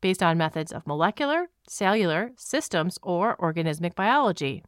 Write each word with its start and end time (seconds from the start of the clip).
based 0.00 0.22
on 0.22 0.38
methods 0.38 0.72
of 0.72 0.86
molecular, 0.86 1.48
cellular, 1.68 2.32
systems, 2.36 2.98
or 3.02 3.36
organismic 3.36 3.94
biology. 3.94 4.64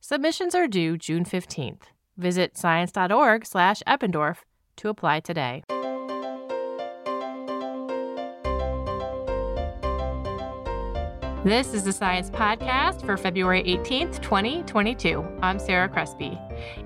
Submissions 0.00 0.54
are 0.54 0.68
due 0.68 0.96
June 0.96 1.24
15th. 1.24 1.82
Visit 2.16 2.56
science.org/eppendorf 2.56 4.36
to 4.76 4.88
apply 4.88 5.20
today. 5.20 5.62
This 11.44 11.72
is 11.72 11.84
the 11.84 11.92
Science 11.92 12.30
Podcast 12.30 13.06
for 13.06 13.16
February 13.16 13.62
18th, 13.62 14.20
2022. 14.20 15.24
I'm 15.40 15.60
Sarah 15.60 15.88
Crespi. 15.88 16.36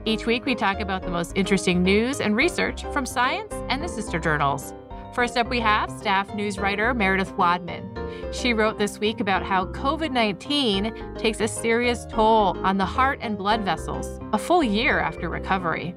Each 0.04 0.26
week, 0.26 0.44
we 0.44 0.54
talk 0.54 0.78
about 0.78 1.02
the 1.02 1.10
most 1.10 1.32
interesting 1.34 1.82
news 1.82 2.20
and 2.20 2.36
research 2.36 2.84
from 2.92 3.06
science 3.06 3.52
and 3.70 3.82
the 3.82 3.88
sister 3.88 4.18
journals. 4.18 4.74
First 5.14 5.36
up, 5.36 5.48
we 5.48 5.60
have 5.60 5.90
staff 5.90 6.34
news 6.34 6.58
writer 6.58 6.94
Meredith 6.94 7.32
Wadman. 7.32 7.90
She 8.32 8.54
wrote 8.54 8.78
this 8.78 8.98
week 8.98 9.20
about 9.20 9.42
how 9.42 9.66
COVID 9.66 10.10
19 10.10 11.16
takes 11.18 11.40
a 11.40 11.48
serious 11.48 12.06
toll 12.06 12.56
on 12.64 12.78
the 12.78 12.84
heart 12.84 13.18
and 13.20 13.36
blood 13.36 13.62
vessels, 13.62 14.18
a 14.32 14.38
full 14.38 14.62
year 14.62 15.00
after 15.00 15.28
recovery. 15.28 15.94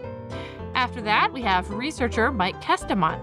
After 0.74 1.02
that, 1.02 1.32
we 1.32 1.42
have 1.44 1.70
researcher 1.72 2.32
Mike 2.32 2.62
Kestemont. 2.62 3.22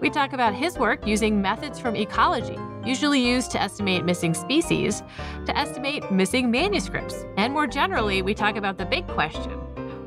We 0.00 0.10
talk 0.10 0.32
about 0.32 0.54
his 0.54 0.78
work 0.78 1.06
using 1.06 1.42
methods 1.42 1.78
from 1.78 1.96
ecology 1.96 2.58
usually 2.84 3.20
used 3.20 3.50
to 3.52 3.62
estimate 3.62 4.04
missing 4.04 4.34
species, 4.34 5.02
to 5.46 5.56
estimate 5.56 6.10
missing 6.10 6.50
manuscripts. 6.50 7.24
And 7.36 7.52
more 7.52 7.66
generally, 7.66 8.22
we 8.22 8.34
talk 8.34 8.56
about 8.56 8.78
the 8.78 8.86
big 8.86 9.06
question 9.08 9.52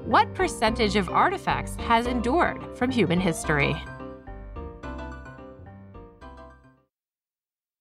what 0.06 0.32
percentage 0.36 0.96
of 0.96 1.10
artifacts 1.10 1.76
has 1.78 2.06
endured 2.06 2.78
from 2.78 2.92
human 2.92 3.20
history? 3.20 3.76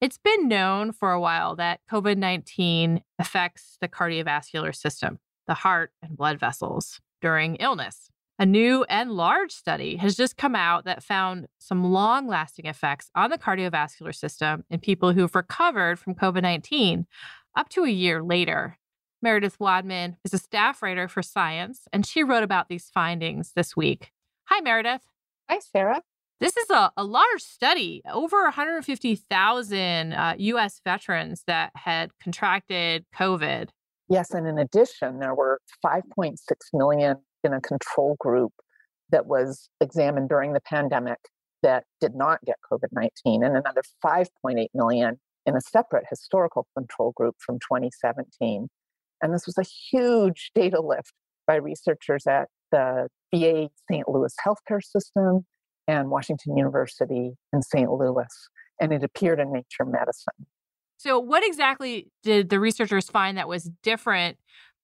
It's 0.04 0.18
been 0.18 0.48
known 0.48 0.92
for 0.92 1.12
a 1.12 1.20
while 1.20 1.56
that 1.56 1.80
COVID 1.90 2.18
19 2.18 3.02
affects 3.18 3.78
the 3.80 3.88
cardiovascular 3.88 4.76
system, 4.76 5.18
the 5.46 5.54
heart 5.54 5.92
and 6.02 6.14
blood 6.14 6.38
vessels, 6.38 7.00
during 7.22 7.56
illness. 7.56 8.10
A 8.38 8.44
new 8.44 8.84
and 8.90 9.12
large 9.12 9.50
study 9.50 9.96
has 9.96 10.14
just 10.14 10.36
come 10.36 10.54
out 10.54 10.84
that 10.84 11.02
found 11.02 11.46
some 11.58 11.90
long 11.90 12.28
lasting 12.28 12.66
effects 12.66 13.08
on 13.14 13.30
the 13.30 13.38
cardiovascular 13.38 14.14
system 14.14 14.66
in 14.68 14.78
people 14.78 15.14
who've 15.14 15.34
recovered 15.34 15.98
from 15.98 16.14
COVID 16.14 16.42
19 16.42 17.06
up 17.56 17.70
to 17.70 17.84
a 17.84 17.88
year 17.88 18.22
later. 18.22 18.76
Meredith 19.22 19.58
Wadman 19.58 20.18
is 20.22 20.34
a 20.34 20.38
staff 20.38 20.82
writer 20.82 21.08
for 21.08 21.22
Science, 21.22 21.88
and 21.94 22.04
she 22.04 22.22
wrote 22.22 22.42
about 22.42 22.68
these 22.68 22.90
findings 22.92 23.52
this 23.56 23.74
week. 23.74 24.12
Hi, 24.48 24.60
Meredith. 24.60 25.06
Hi, 25.48 25.60
Sarah. 25.60 26.02
This 26.40 26.56
is 26.56 26.68
a, 26.70 26.90
a 26.96 27.04
large 27.04 27.42
study, 27.42 28.02
over 28.10 28.42
150,000 28.44 30.12
uh, 30.12 30.34
US 30.36 30.80
veterans 30.84 31.44
that 31.46 31.70
had 31.74 32.10
contracted 32.22 33.04
COVID. 33.14 33.68
Yes, 34.08 34.32
and 34.32 34.46
in 34.46 34.58
addition, 34.58 35.20
there 35.20 35.34
were 35.34 35.60
5.6 35.84 36.36
million 36.72 37.16
in 37.42 37.52
a 37.52 37.60
control 37.60 38.16
group 38.18 38.52
that 39.10 39.26
was 39.26 39.68
examined 39.80 40.28
during 40.28 40.52
the 40.52 40.60
pandemic 40.60 41.18
that 41.62 41.84
did 42.00 42.14
not 42.14 42.44
get 42.44 42.56
COVID 42.70 42.88
19, 42.92 43.42
and 43.42 43.56
another 43.56 43.82
5.8 44.04 44.66
million 44.74 45.18
in 45.46 45.56
a 45.56 45.60
separate 45.60 46.04
historical 46.10 46.66
control 46.76 47.12
group 47.16 47.36
from 47.38 47.56
2017. 47.56 48.68
And 49.22 49.32
this 49.32 49.46
was 49.46 49.56
a 49.56 49.62
huge 49.62 50.50
data 50.54 50.80
lift 50.80 51.12
by 51.46 51.56
researchers 51.56 52.26
at 52.26 52.48
the 52.70 53.08
VA 53.34 53.68
St. 53.90 54.08
Louis 54.08 54.34
healthcare 54.44 54.82
system 54.82 55.46
and 55.86 56.10
Washington 56.10 56.56
University 56.56 57.32
in 57.52 57.62
St. 57.62 57.90
Louis. 57.90 58.48
And 58.80 58.92
it 58.92 59.04
appeared 59.04 59.40
in 59.40 59.52
Nature 59.52 59.84
Medicine. 59.84 60.46
So, 60.96 61.18
what 61.18 61.46
exactly 61.46 62.10
did 62.22 62.48
the 62.48 62.58
researchers 62.58 63.08
find 63.08 63.36
that 63.36 63.48
was 63.48 63.70
different 63.82 64.38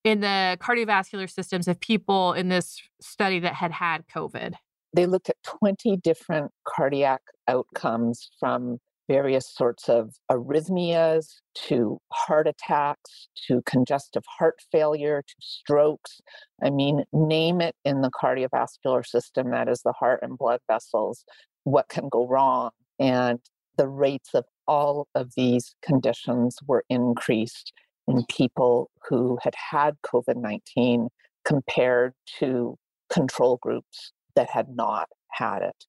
in 0.04 0.20
the 0.20 0.58
cardiovascular 0.60 1.30
systems 1.30 1.68
of 1.68 1.80
people 1.80 2.32
in 2.32 2.48
this 2.48 2.80
study 3.00 3.40
that 3.40 3.54
had 3.54 3.72
had 3.72 4.04
COVID? 4.14 4.54
They 4.94 5.06
looked 5.06 5.28
at 5.28 5.36
20 5.44 5.96
different 5.98 6.50
cardiac 6.66 7.22
outcomes 7.48 8.30
from 8.38 8.78
various 9.10 9.52
sorts 9.52 9.88
of 9.88 10.14
arrhythmias 10.30 11.26
to 11.56 11.98
heart 12.12 12.46
attacks 12.46 13.26
to 13.48 13.60
congestive 13.66 14.22
heart 14.38 14.54
failure 14.70 15.20
to 15.26 15.34
strokes. 15.40 16.20
I 16.62 16.70
mean, 16.70 17.02
name 17.12 17.60
it 17.60 17.74
in 17.84 18.02
the 18.02 18.10
cardiovascular 18.10 19.04
system, 19.04 19.50
that 19.50 19.68
is 19.68 19.82
the 19.82 19.94
heart 19.98 20.20
and 20.22 20.38
blood 20.38 20.60
vessels, 20.70 21.24
what 21.64 21.88
can 21.88 22.08
go 22.08 22.28
wrong. 22.28 22.70
And 23.00 23.40
the 23.76 23.88
rates 23.88 24.30
of 24.32 24.44
all 24.68 25.08
of 25.16 25.32
these 25.36 25.74
conditions 25.82 26.56
were 26.68 26.84
increased 26.88 27.72
in 28.06 28.24
people 28.30 28.90
who 29.08 29.38
had 29.42 29.54
had 29.72 29.96
COVID 30.06 30.36
19 30.36 31.08
compared 31.44 32.12
to 32.38 32.76
control 33.12 33.58
groups 33.60 34.12
that 34.36 34.50
had 34.50 34.68
not 34.68 35.08
had 35.32 35.62
it. 35.62 35.84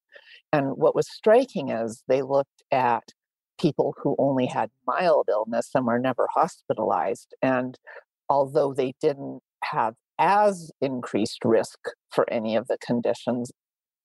And 0.52 0.76
what 0.76 0.94
was 0.94 1.10
striking 1.10 1.70
is 1.70 2.02
they 2.08 2.22
looked 2.22 2.62
at 2.70 3.04
people 3.60 3.94
who 4.02 4.16
only 4.18 4.46
had 4.46 4.70
mild 4.86 5.28
illness 5.30 5.70
and 5.74 5.86
were 5.86 5.98
never 5.98 6.28
hospitalized. 6.34 7.34
And 7.40 7.78
although 8.28 8.74
they 8.74 8.94
didn't 9.00 9.40
have 9.64 9.94
as 10.18 10.70
increased 10.80 11.44
risk 11.44 11.78
for 12.10 12.30
any 12.30 12.56
of 12.56 12.66
the 12.68 12.78
conditions 12.84 13.50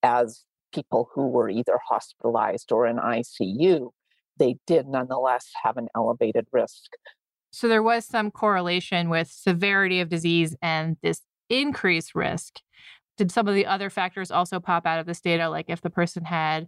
as 0.03 0.43
people 0.73 1.09
who 1.13 1.27
were 1.27 1.49
either 1.49 1.79
hospitalized 1.89 2.71
or 2.71 2.85
in 2.85 2.97
ICU, 2.97 3.89
they 4.37 4.55
did 4.65 4.87
nonetheless 4.87 5.49
have 5.63 5.77
an 5.77 5.87
elevated 5.95 6.45
risk. 6.51 6.91
So 7.51 7.67
there 7.67 7.83
was 7.83 8.05
some 8.05 8.29
correlation 8.31 9.09
with 9.09 9.29
severity 9.29 9.99
of 9.99 10.09
disease 10.09 10.55
and 10.61 10.97
this 11.01 11.21
increased 11.49 12.13
risk. 12.13 12.59
Did 13.17 13.31
some 13.31 13.47
of 13.47 13.55
the 13.55 13.65
other 13.65 13.89
factors 13.89 14.31
also 14.31 14.59
pop 14.59 14.85
out 14.85 14.99
of 14.99 15.05
this 15.05 15.21
data, 15.21 15.49
like 15.49 15.65
if 15.69 15.81
the 15.81 15.89
person 15.89 16.23
had 16.23 16.67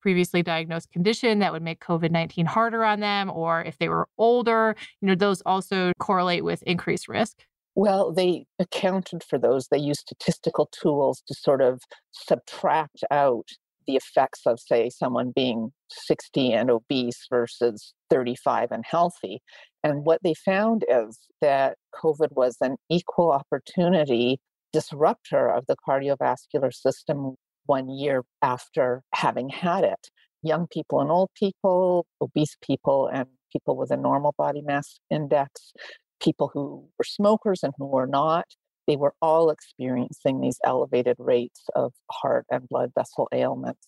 previously 0.00 0.42
diagnosed 0.42 0.90
condition 0.90 1.38
that 1.38 1.52
would 1.52 1.62
make 1.62 1.80
COVID 1.80 2.10
19 2.10 2.46
harder 2.46 2.84
on 2.84 3.00
them, 3.00 3.30
or 3.30 3.62
if 3.62 3.78
they 3.78 3.88
were 3.88 4.08
older, 4.18 4.76
you 5.00 5.08
know, 5.08 5.14
those 5.14 5.40
also 5.42 5.92
correlate 5.98 6.44
with 6.44 6.62
increased 6.64 7.08
risk? 7.08 7.44
Well, 7.74 8.12
they 8.12 8.44
accounted 8.58 9.24
for 9.24 9.38
those. 9.38 9.68
They 9.68 9.78
used 9.78 10.00
statistical 10.00 10.68
tools 10.72 11.22
to 11.26 11.34
sort 11.34 11.62
of 11.62 11.80
subtract 12.12 13.02
out 13.10 13.48
the 13.86 13.96
effects 13.96 14.42
of, 14.46 14.60
say, 14.60 14.90
someone 14.90 15.32
being 15.34 15.72
60 15.90 16.52
and 16.52 16.70
obese 16.70 17.26
versus 17.30 17.94
35 18.10 18.70
and 18.70 18.84
healthy. 18.86 19.40
And 19.82 20.04
what 20.04 20.22
they 20.22 20.34
found 20.34 20.84
is 20.88 21.18
that 21.40 21.76
COVID 21.94 22.32
was 22.32 22.56
an 22.60 22.76
equal 22.90 23.32
opportunity 23.32 24.38
disruptor 24.72 25.48
of 25.48 25.66
the 25.66 25.76
cardiovascular 25.86 26.72
system 26.72 27.36
one 27.66 27.88
year 27.88 28.24
after 28.42 29.02
having 29.14 29.48
had 29.48 29.84
it. 29.84 30.08
Young 30.42 30.66
people 30.66 31.00
and 31.00 31.10
old 31.10 31.30
people, 31.38 32.06
obese 32.20 32.56
people 32.64 33.08
and 33.12 33.26
people 33.52 33.76
with 33.76 33.90
a 33.90 33.96
normal 33.96 34.34
body 34.36 34.62
mass 34.62 34.98
index, 35.10 35.72
people 36.20 36.50
who 36.52 36.88
were 36.98 37.04
smokers 37.04 37.62
and 37.62 37.72
who 37.78 37.86
were 37.86 38.06
not, 38.06 38.46
they 38.86 38.96
were 38.96 39.14
all 39.22 39.50
experiencing 39.50 40.40
these 40.40 40.58
elevated 40.64 41.16
rates 41.18 41.62
of 41.76 41.92
heart 42.10 42.46
and 42.50 42.68
blood 42.68 42.90
vessel 42.96 43.28
ailments. 43.32 43.86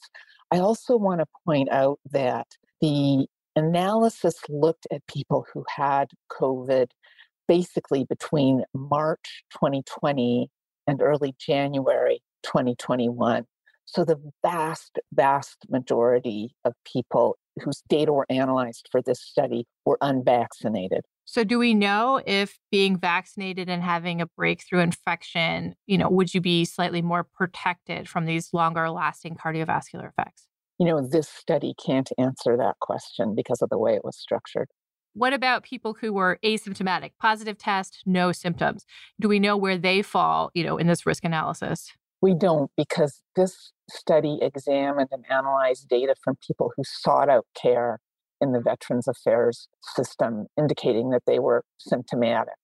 I 0.50 0.58
also 0.58 0.96
want 0.96 1.20
to 1.20 1.26
point 1.46 1.70
out 1.72 1.98
that 2.12 2.46
the 2.80 3.26
analysis 3.56 4.36
looked 4.48 4.86
at 4.92 5.06
people 5.06 5.46
who 5.52 5.64
had 5.74 6.08
COVID 6.30 6.88
basically 7.48 8.04
between 8.04 8.62
March 8.74 9.44
2020 9.52 10.48
and 10.86 11.00
early 11.02 11.34
January 11.38 12.22
2021. 12.42 13.44
So 13.86 14.04
the 14.04 14.16
vast, 14.42 14.98
vast 15.12 15.66
majority 15.68 16.54
of 16.64 16.72
people 16.84 17.36
whose 17.62 17.82
data 17.88 18.12
were 18.12 18.26
analyzed 18.30 18.88
for 18.90 19.02
this 19.02 19.20
study 19.20 19.66
were 19.84 19.98
unvaccinated. 20.00 21.02
So 21.26 21.44
do 21.44 21.58
we 21.58 21.74
know 21.74 22.20
if 22.26 22.58
being 22.70 22.98
vaccinated 22.98 23.68
and 23.68 23.82
having 23.82 24.20
a 24.20 24.26
breakthrough 24.36 24.80
infection, 24.80 25.74
you 25.86 25.96
know, 25.96 26.10
would 26.10 26.34
you 26.34 26.40
be 26.40 26.64
slightly 26.64 27.02
more 27.02 27.24
protected 27.24 28.08
from 28.08 28.26
these 28.26 28.52
longer 28.52 28.90
lasting 28.90 29.36
cardiovascular 29.36 30.08
effects? 30.08 30.46
You 30.78 30.86
know, 30.86 31.06
this 31.06 31.28
study 31.28 31.74
can't 31.84 32.10
answer 32.18 32.56
that 32.56 32.78
question 32.80 33.34
because 33.34 33.62
of 33.62 33.70
the 33.70 33.78
way 33.78 33.94
it 33.94 34.04
was 34.04 34.18
structured. 34.18 34.68
What 35.14 35.32
about 35.32 35.62
people 35.62 35.96
who 36.00 36.12
were 36.12 36.38
asymptomatic, 36.44 37.12
positive 37.20 37.56
test, 37.56 38.02
no 38.04 38.32
symptoms? 38.32 38.84
Do 39.20 39.28
we 39.28 39.38
know 39.38 39.56
where 39.56 39.78
they 39.78 40.02
fall, 40.02 40.50
you 40.54 40.64
know, 40.64 40.76
in 40.76 40.88
this 40.88 41.06
risk 41.06 41.24
analysis? 41.24 41.92
We 42.20 42.34
don't 42.34 42.70
because 42.76 43.22
this 43.36 43.72
study 43.88 44.38
examined 44.42 45.10
and 45.12 45.24
analyzed 45.30 45.88
data 45.88 46.16
from 46.22 46.36
people 46.44 46.72
who 46.76 46.82
sought 46.84 47.28
out 47.28 47.46
care 47.60 48.00
in 48.40 48.52
the 48.52 48.60
Veterans 48.60 49.06
Affairs 49.06 49.68
system, 49.94 50.46
indicating 50.58 51.10
that 51.10 51.22
they 51.26 51.38
were 51.38 51.62
symptomatic. 51.78 52.54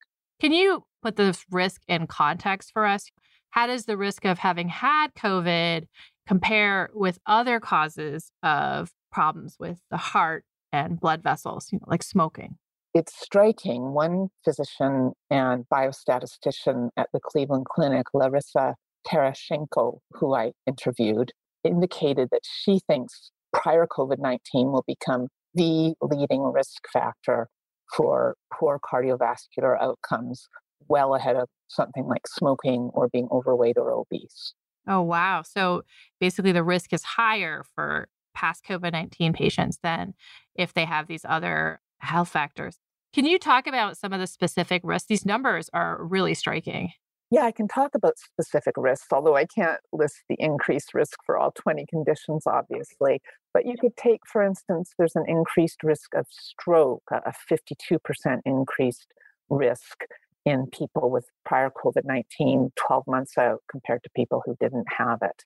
Can 0.41 0.53
you 0.53 0.85
put 1.03 1.14
this 1.14 1.44
risk 1.50 1.82
in 1.87 2.08
context 2.08 2.70
for 2.73 2.85
us? 2.85 3.11
How 3.50 3.69
does 3.69 3.85
the 3.85 3.96
risk 3.96 4.25
of 4.25 4.38
having 4.38 4.69
had 4.69 5.14
COVID 5.14 5.85
compare 6.26 6.91
with 6.94 7.19
other 7.26 7.61
causes 7.61 8.32
of 8.43 8.91
problems 9.12 9.56
with 9.58 9.79
the 9.91 9.96
heart 9.96 10.44
and 10.72 11.00
blood 11.00 11.22
vessels, 11.22 11.69
you 11.72 11.78
know, 11.78 11.87
like 11.88 12.02
smoking? 12.02 12.56
It's 12.93 13.14
striking. 13.20 13.93
One 13.93 14.28
physician 14.44 15.12
and 15.31 15.64
biostatistician 15.72 16.90
at 16.96 17.08
the 17.12 17.20
Cleveland 17.22 17.67
Clinic, 17.67 18.06
Larissa 18.12 18.75
Tereshchenko, 19.06 19.99
who 20.12 20.34
I 20.34 20.52
interviewed, 20.67 21.32
indicated 21.64 22.28
that 22.32 22.43
she 22.44 22.81
thinks 22.87 23.31
prior 23.52 23.87
COVID 23.87 24.19
19 24.19 24.72
will 24.72 24.84
become 24.87 25.28
the 25.55 25.94
leading 26.00 26.43
risk 26.43 26.84
factor 26.93 27.49
for 27.96 28.37
poor 28.52 28.78
cardiovascular 28.81 29.81
outcomes, 29.81 30.49
well 30.88 31.14
ahead 31.14 31.37
of 31.37 31.49
something 31.69 32.06
like 32.06 32.26
smoking 32.26 32.90
or 32.93 33.08
being 33.08 33.28
overweight 33.32 33.76
or 33.76 33.93
obese. 33.93 34.55
Oh, 34.87 35.02
wow. 35.02 35.43
So 35.43 35.82
basically, 36.20 36.52
the 36.52 36.64
risk 36.64 36.93
is 36.93 37.02
higher 37.02 37.64
for 37.75 38.08
past 38.40 38.64
COVID 38.64 38.92
19 38.92 39.34
patients 39.34 39.78
than 39.82 40.14
if 40.54 40.72
they 40.72 40.87
have 40.87 41.06
these 41.06 41.26
other 41.28 41.81
health 41.98 42.31
factors. 42.31 42.78
Can 43.12 43.26
you 43.26 43.38
talk 43.38 43.66
about 43.66 43.98
some 43.98 44.14
of 44.14 44.20
the 44.20 44.26
specific 44.26 44.81
risks? 44.82 45.08
These 45.08 45.26
numbers 45.26 45.69
are 45.75 46.02
really 46.02 46.32
striking. 46.32 46.92
Yeah, 47.31 47.42
I 47.42 47.52
can 47.52 47.69
talk 47.69 47.94
about 47.94 48.19
specific 48.19 48.75
risks, 48.76 49.08
although 49.12 49.37
I 49.37 49.44
can't 49.44 49.81
list 49.92 50.16
the 50.28 50.37
increased 50.38 50.94
risk 50.94 51.19
for 51.25 51.37
all 51.37 51.52
20 51.52 51.84
conditions, 51.90 52.44
obviously. 52.46 53.20
But 53.52 53.66
you 53.66 53.75
could 53.78 53.96
take, 53.96 54.20
for 54.26 54.43
instance, 54.43 54.94
there's 54.98 55.14
an 55.14 55.26
increased 55.28 55.82
risk 55.82 56.14
of 56.14 56.26
stroke, 56.31 57.04
a 57.12 57.32
52% 57.50 57.98
increased 58.46 59.12
risk 59.48 60.04
in 60.46 60.66
people 60.72 61.10
with 61.10 61.26
prior 61.44 61.70
COVID 61.70 62.04
19 62.04 62.72
12 62.75 63.04
months 63.06 63.36
out 63.36 63.62
compared 63.70 64.02
to 64.04 64.10
people 64.16 64.43
who 64.46 64.56
didn't 64.58 64.86
have 64.96 65.19
it. 65.22 65.44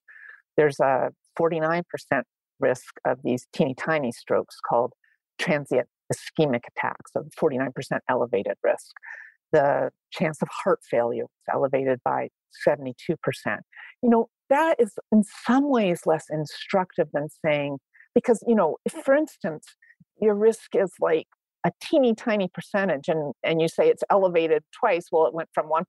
There's 0.57 0.79
a 0.79 1.11
49% 1.39 1.83
risk 2.69 2.95
of 3.05 3.19
these 3.23 3.47
teeny 3.53 3.75
tiny 3.75 4.13
strokes 4.13 4.57
called 4.69 4.93
transient 5.39 5.89
ischemic 6.13 6.63
attacks, 6.77 7.11
of 7.17 7.27
49% 7.41 7.71
elevated 8.09 8.57
risk 8.63 8.93
the 9.55 9.91
chance 10.13 10.43
of 10.43 10.49
heart 10.51 10.81
failure 10.91 11.25
is 11.25 11.55
elevated 11.55 12.01
by 12.05 12.29
72%. 12.67 12.85
You 14.03 14.11
know, 14.11 14.29
that 14.51 14.77
is 14.81 14.95
in 15.13 15.23
some 15.47 15.71
ways 15.71 16.01
less 16.05 16.25
instructive 16.29 17.09
than 17.13 17.29
saying, 17.45 17.79
because, 18.15 18.43
you 18.47 18.55
know, 18.55 18.77
if, 18.85 18.93
for 18.93 19.15
instance, 19.15 19.65
your 20.21 20.35
risk 20.35 20.75
is 20.75 20.93
like 21.01 21.29
a 21.65 21.71
teeny 21.81 22.15
tiny 22.15 22.49
percentage 22.53 23.09
and, 23.09 23.33
and 23.43 23.61
you 23.63 23.69
say 23.69 23.89
it's 23.89 24.03
elevated 24.11 24.65
twice, 24.79 25.07
well, 25.13 25.27
it 25.27 25.35
went 25.35 25.49
from 25.55 25.69
1% 25.69 25.83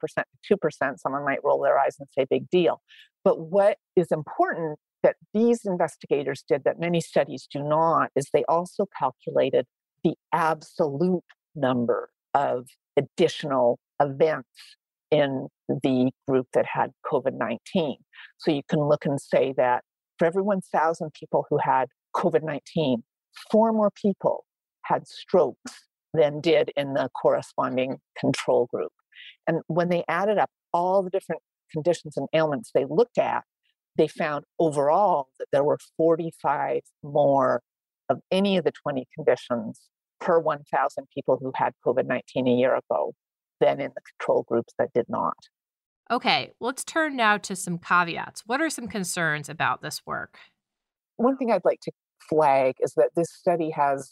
to 0.47 0.57
2%, 0.57 0.99
someone 0.99 1.25
might 1.25 1.43
roll 1.43 1.61
their 1.61 1.77
eyes 1.77 1.97
and 1.99 2.07
say, 2.17 2.25
big 2.29 2.47
deal. 2.49 2.81
But 3.23 3.39
what 3.39 3.77
is 3.95 4.11
important 4.11 4.77
that 5.05 5.17
these 5.35 5.61
investigators 5.65 6.43
did 6.49 6.63
that 6.65 6.79
many 6.79 6.99
studies 6.99 7.47
do 7.51 7.61
not 7.61 8.09
is 8.15 8.27
they 8.33 8.43
also 8.49 8.87
calculated 8.97 9.67
the 10.03 10.15
absolute 10.33 11.23
number 11.55 12.09
of 12.33 12.65
additional 12.97 13.77
events 14.01 14.49
in 15.11 15.47
the 15.69 16.09
group 16.27 16.47
that 16.55 16.65
had 16.65 16.89
COVID 17.05 17.37
19. 17.37 17.97
So 18.39 18.49
you 18.49 18.63
can 18.67 18.79
look 18.79 19.05
and 19.05 19.21
say 19.21 19.53
that 19.57 19.83
for 20.17 20.25
every 20.25 20.41
1,000 20.41 21.13
people 21.13 21.45
who 21.51 21.59
had 21.61 21.85
COVID 22.15 22.41
19, 22.41 23.03
four 23.51 23.71
more 23.73 23.91
people 23.91 24.45
had 24.85 25.07
strokes 25.07 25.83
than 26.15 26.41
did 26.41 26.71
in 26.75 26.95
the 26.95 27.09
corresponding 27.21 27.97
control 28.19 28.67
group. 28.73 28.91
And 29.45 29.59
when 29.67 29.89
they 29.89 30.03
added 30.07 30.39
up 30.39 30.49
all 30.73 31.03
the 31.03 31.11
different 31.11 31.43
conditions 31.71 32.17
and 32.17 32.27
ailments 32.33 32.71
they 32.73 32.85
looked 32.89 33.19
at, 33.19 33.43
they 33.97 34.07
found 34.07 34.45
overall 34.59 35.29
that 35.39 35.47
there 35.51 35.63
were 35.63 35.77
45 35.97 36.81
more 37.03 37.61
of 38.09 38.19
any 38.31 38.57
of 38.57 38.65
the 38.65 38.71
20 38.71 39.07
conditions 39.15 39.81
per 40.19 40.39
1,000 40.39 41.07
people 41.13 41.37
who 41.41 41.51
had 41.55 41.73
COVID 41.85 42.05
19 42.05 42.47
a 42.47 42.51
year 42.51 42.75
ago 42.75 43.13
than 43.59 43.79
in 43.79 43.91
the 43.95 44.01
control 44.01 44.43
groups 44.47 44.73
that 44.77 44.89
did 44.93 45.05
not. 45.07 45.37
Okay, 46.11 46.51
let's 46.59 46.83
turn 46.83 47.15
now 47.15 47.37
to 47.37 47.55
some 47.55 47.79
caveats. 47.79 48.43
What 48.45 48.61
are 48.61 48.69
some 48.69 48.87
concerns 48.87 49.49
about 49.49 49.81
this 49.81 50.01
work? 50.05 50.37
One 51.17 51.37
thing 51.37 51.51
I'd 51.51 51.65
like 51.65 51.79
to 51.81 51.91
flag 52.29 52.75
is 52.79 52.93
that 52.95 53.09
this 53.15 53.33
study 53.33 53.71
has 53.71 54.11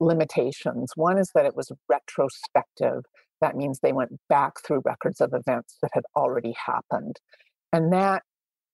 limitations. 0.00 0.92
One 0.96 1.18
is 1.18 1.30
that 1.34 1.44
it 1.44 1.56
was 1.56 1.70
retrospective. 1.88 3.04
That 3.40 3.56
means 3.56 3.80
they 3.80 3.92
went 3.92 4.12
back 4.28 4.54
through 4.64 4.82
records 4.84 5.20
of 5.20 5.34
events 5.34 5.76
that 5.82 5.90
had 5.92 6.04
already 6.16 6.54
happened. 6.66 7.16
And 7.72 7.92
that, 7.92 8.22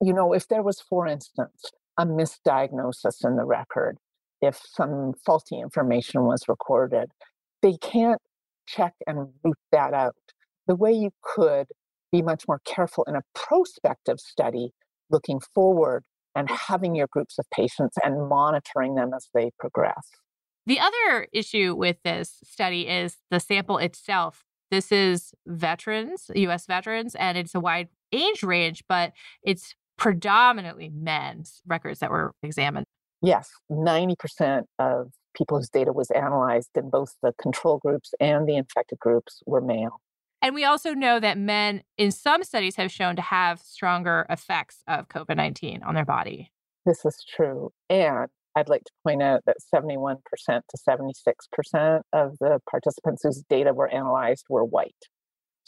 you 0.00 0.12
know, 0.12 0.32
if 0.32 0.48
there 0.48 0.62
was, 0.62 0.80
for 0.80 1.06
instance, 1.06 1.62
a 1.98 2.06
misdiagnosis 2.06 3.24
in 3.24 3.36
the 3.36 3.44
record, 3.44 3.98
if 4.40 4.60
some 4.64 5.12
faulty 5.24 5.60
information 5.60 6.24
was 6.24 6.48
recorded. 6.48 7.10
They 7.62 7.76
can't 7.76 8.20
check 8.66 8.94
and 9.06 9.28
root 9.44 9.58
that 9.72 9.92
out. 9.92 10.14
The 10.66 10.76
way 10.76 10.92
you 10.92 11.10
could 11.22 11.66
be 12.12 12.22
much 12.22 12.44
more 12.48 12.60
careful 12.64 13.04
in 13.06 13.16
a 13.16 13.22
prospective 13.34 14.18
study 14.18 14.70
looking 15.10 15.40
forward 15.54 16.04
and 16.34 16.48
having 16.48 16.94
your 16.94 17.08
groups 17.10 17.38
of 17.38 17.46
patients 17.52 17.96
and 18.02 18.28
monitoring 18.28 18.94
them 18.94 19.10
as 19.14 19.28
they 19.34 19.50
progress. 19.58 20.10
The 20.66 20.78
other 20.78 21.26
issue 21.32 21.74
with 21.76 21.96
this 22.04 22.38
study 22.44 22.88
is 22.88 23.16
the 23.30 23.40
sample 23.40 23.78
itself. 23.78 24.44
This 24.70 24.92
is 24.92 25.32
veterans, 25.46 26.30
US 26.34 26.66
veterans, 26.66 27.16
and 27.16 27.36
it's 27.36 27.54
a 27.54 27.60
wide 27.60 27.88
age 28.12 28.42
range, 28.42 28.84
but 28.88 29.12
it's 29.42 29.74
predominantly 30.00 30.88
men's 30.88 31.62
records 31.66 32.00
that 32.00 32.10
were 32.10 32.32
examined 32.42 32.86
yes, 33.22 33.50
90% 33.70 34.64
of 34.78 35.10
people 35.34 35.58
whose 35.58 35.68
data 35.68 35.92
was 35.92 36.10
analyzed 36.10 36.70
in 36.74 36.90
both 36.90 37.14
the 37.22 37.32
control 37.40 37.78
groups 37.78 38.12
and 38.18 38.48
the 38.48 38.56
infected 38.56 38.98
groups 38.98 39.42
were 39.46 39.60
male. 39.60 40.00
And 40.42 40.54
we 40.54 40.64
also 40.64 40.94
know 40.94 41.20
that 41.20 41.36
men, 41.36 41.82
in 41.98 42.10
some 42.10 42.42
studies, 42.44 42.76
have 42.76 42.90
shown 42.90 43.14
to 43.16 43.22
have 43.22 43.60
stronger 43.60 44.26
effects 44.30 44.82
of 44.88 45.08
COVID 45.08 45.36
19 45.36 45.82
on 45.82 45.94
their 45.94 46.06
body. 46.06 46.50
This 46.86 47.04
is 47.04 47.22
true. 47.36 47.70
And 47.90 48.28
I'd 48.56 48.68
like 48.68 48.84
to 48.84 48.92
point 49.04 49.22
out 49.22 49.42
that 49.46 49.58
71% 49.72 50.16
to 50.46 50.62
76% 50.88 52.00
of 52.12 52.38
the 52.40 52.58
participants 52.68 53.22
whose 53.22 53.44
data 53.50 53.74
were 53.74 53.88
analyzed 53.88 54.46
were 54.48 54.64
white. 54.64 54.96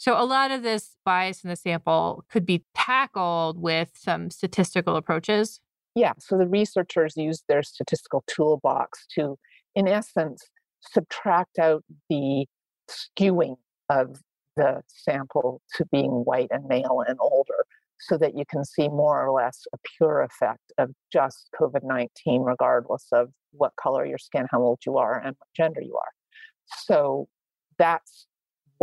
So, 0.03 0.21
a 0.21 0.25
lot 0.25 0.51
of 0.51 0.63
this 0.63 0.97
bias 1.05 1.45
in 1.45 1.49
the 1.49 1.55
sample 1.55 2.25
could 2.29 2.45
be 2.45 2.65
tackled 2.75 3.57
with 3.57 3.91
some 3.95 4.31
statistical 4.31 4.97
approaches. 4.97 5.61
Yeah, 5.95 6.11
so 6.19 6.37
the 6.37 6.45
researchers 6.45 7.15
used 7.15 7.45
their 7.47 7.63
statistical 7.63 8.21
toolbox 8.27 9.07
to, 9.15 9.37
in 9.75 9.87
essence, 9.87 10.43
subtract 10.81 11.57
out 11.57 11.85
the 12.09 12.45
skewing 12.91 13.55
of 13.89 14.19
the 14.57 14.81
sample 14.87 15.61
to 15.77 15.85
being 15.89 16.25
white 16.25 16.49
and 16.51 16.65
male 16.67 17.01
and 17.07 17.17
older 17.21 17.65
so 17.97 18.17
that 18.17 18.37
you 18.37 18.43
can 18.51 18.65
see 18.65 18.89
more 18.89 19.25
or 19.25 19.31
less 19.31 19.61
a 19.73 19.77
pure 19.95 20.21
effect 20.21 20.73
of 20.77 20.91
just 21.13 21.47
COVID 21.57 21.85
19, 21.85 22.41
regardless 22.41 23.07
of 23.13 23.29
what 23.53 23.71
color 23.81 24.05
your 24.05 24.17
skin, 24.17 24.47
how 24.51 24.61
old 24.61 24.79
you 24.85 24.97
are, 24.97 25.17
and 25.17 25.37
what 25.37 25.47
gender 25.55 25.79
you 25.81 25.95
are. 25.95 26.11
So 26.87 27.29
that's 27.79 28.27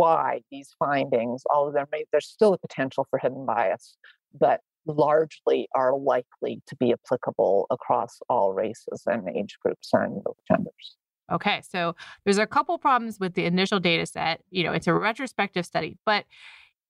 why 0.01 0.41
these 0.49 0.73
findings, 0.79 1.43
all 1.51 1.67
of 1.67 1.75
them, 1.75 1.85
there's 2.11 2.25
still 2.25 2.53
a 2.53 2.57
potential 2.57 3.05
for 3.11 3.19
hidden 3.19 3.45
bias, 3.45 3.95
but 4.33 4.61
largely 4.87 5.67
are 5.75 5.95
likely 5.95 6.59
to 6.65 6.75
be 6.77 6.91
applicable 6.91 7.67
across 7.69 8.17
all 8.27 8.51
races 8.51 9.03
and 9.05 9.29
age 9.29 9.57
groups 9.63 9.89
and 9.93 10.23
genders. 10.47 10.95
Okay, 11.31 11.61
so 11.69 11.95
there's 12.23 12.39
a 12.39 12.47
couple 12.47 12.79
problems 12.79 13.19
with 13.19 13.35
the 13.35 13.45
initial 13.45 13.79
data 13.79 14.07
set. 14.07 14.41
You 14.49 14.63
know, 14.63 14.73
it's 14.73 14.87
a 14.87 14.93
retrospective 14.95 15.67
study, 15.67 15.99
but 16.03 16.25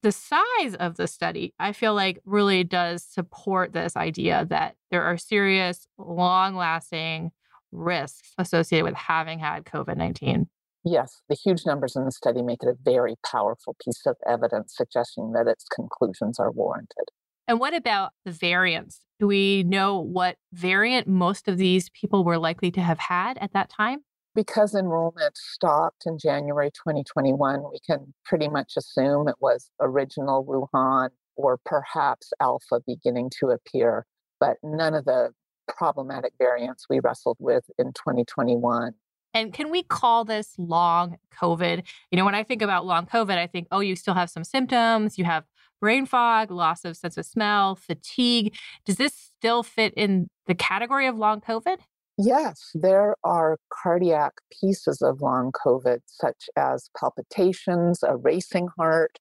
the 0.04 0.14
size 0.14 0.76
of 0.80 0.96
the 0.96 1.06
study, 1.06 1.54
I 1.60 1.74
feel 1.74 1.94
like 1.94 2.22
really 2.24 2.64
does 2.64 3.04
support 3.04 3.74
this 3.74 3.98
idea 3.98 4.46
that 4.50 4.78
there 4.90 5.04
are 5.04 5.18
serious, 5.18 5.86
long 5.98 6.56
lasting 6.56 7.32
risks 7.74 8.32
associated 8.38 8.86
with 8.86 8.96
having 8.96 9.40
had 9.40 9.66
COVID 9.66 9.98
19. 9.98 10.48
Yes, 10.84 11.22
the 11.30 11.36
huge 11.36 11.66
numbers 11.66 11.96
in 11.96 12.06
the 12.06 12.12
study 12.12 12.42
make 12.42 12.64
it 12.64 12.70
a 12.70 12.76
very 12.84 13.16
powerful 13.30 13.76
piece 13.84 14.02
of 14.06 14.16
evidence 14.28 14.74
suggesting 14.76 15.32
that 15.34 15.48
its 15.48 15.66
conclusions 15.66 16.40
are 16.40 16.52
warranted. 16.52 17.10
And 17.48 17.60
what 17.60 17.76
about 17.76 18.12
the 18.26 18.32
variants? 18.32 19.02
Do 19.20 19.28
we 19.28 19.64
know 19.64 20.00
what 20.00 20.38
variant 20.54 21.08
most 21.08 21.48
of 21.48 21.58
these 21.58 21.90
people 21.90 22.24
were 22.24 22.40
likely 22.40 22.72
to 22.72 22.82
have 22.82 22.98
had 22.98 23.38
at 23.38 23.54
that 23.54 23.70
time? 23.70 24.00
Because 24.34 24.74
enrollment 24.74 25.38
stopped 25.38 26.04
in 26.06 26.18
January 26.18 26.72
2021, 26.72 27.64
we 27.70 27.80
can 27.86 28.14
pretty 28.26 28.48
much 28.48 28.74
assume 28.78 29.28
it 29.28 29.36
was 29.40 29.70
original 29.80 30.46
Wuhan 30.46 31.10
or 31.36 31.60
perhaps 31.66 32.32
Alpha 32.40 32.80
beginning 32.88 33.30
to 33.40 33.48
appear, 33.48 34.06
but 34.40 34.58
none 34.64 34.94
of 34.94 35.06
the 35.06 35.32
problematic 35.68 36.34
variants 36.40 36.86
we 36.90 37.00
wrestled 37.00 37.38
with 37.40 37.66
in 37.78 37.88
2021 37.88 38.94
and 39.34 39.54
can 39.54 39.72
we 39.72 39.84
call 39.84 40.26
this 40.26 40.54
long 40.58 41.18
COVID? 41.40 41.84
You 42.12 42.18
know, 42.18 42.26
when 42.26 42.36
I 42.36 42.44
think 42.44 42.62
about 42.62 42.86
long 42.86 43.06
COVID, 43.06 43.38
I 43.38 43.48
think, 43.48 43.68
oh, 43.72 43.80
you 43.80 43.96
still 43.96 44.14
have 44.14 44.30
some 44.30 44.44
symptoms, 44.44 45.18
you 45.18 45.26
have 45.26 45.46
brain 45.80 46.06
fog, 46.06 46.52
loss 46.52 46.86
of 46.86 46.96
sense 46.96 47.18
of 47.18 47.26
smell, 47.26 47.76
fatigue. 47.76 48.56
Does 48.86 48.98
this 48.98 49.14
still 49.14 49.64
fit 49.64 49.94
in 49.96 50.30
the 50.48 50.56
category 50.56 51.08
of 51.08 51.18
long 51.18 51.42
COVID? 51.42 51.78
Yes, 52.18 52.70
there 52.76 53.16
are 53.24 53.58
cardiac 53.74 54.34
pieces 54.62 55.02
of 55.02 55.22
long 55.22 55.52
COVID, 55.52 56.00
such 56.06 56.50
as 56.56 56.90
palpitations, 56.98 58.04
a 58.04 58.16
racing 58.18 58.68
heart, 58.78 59.18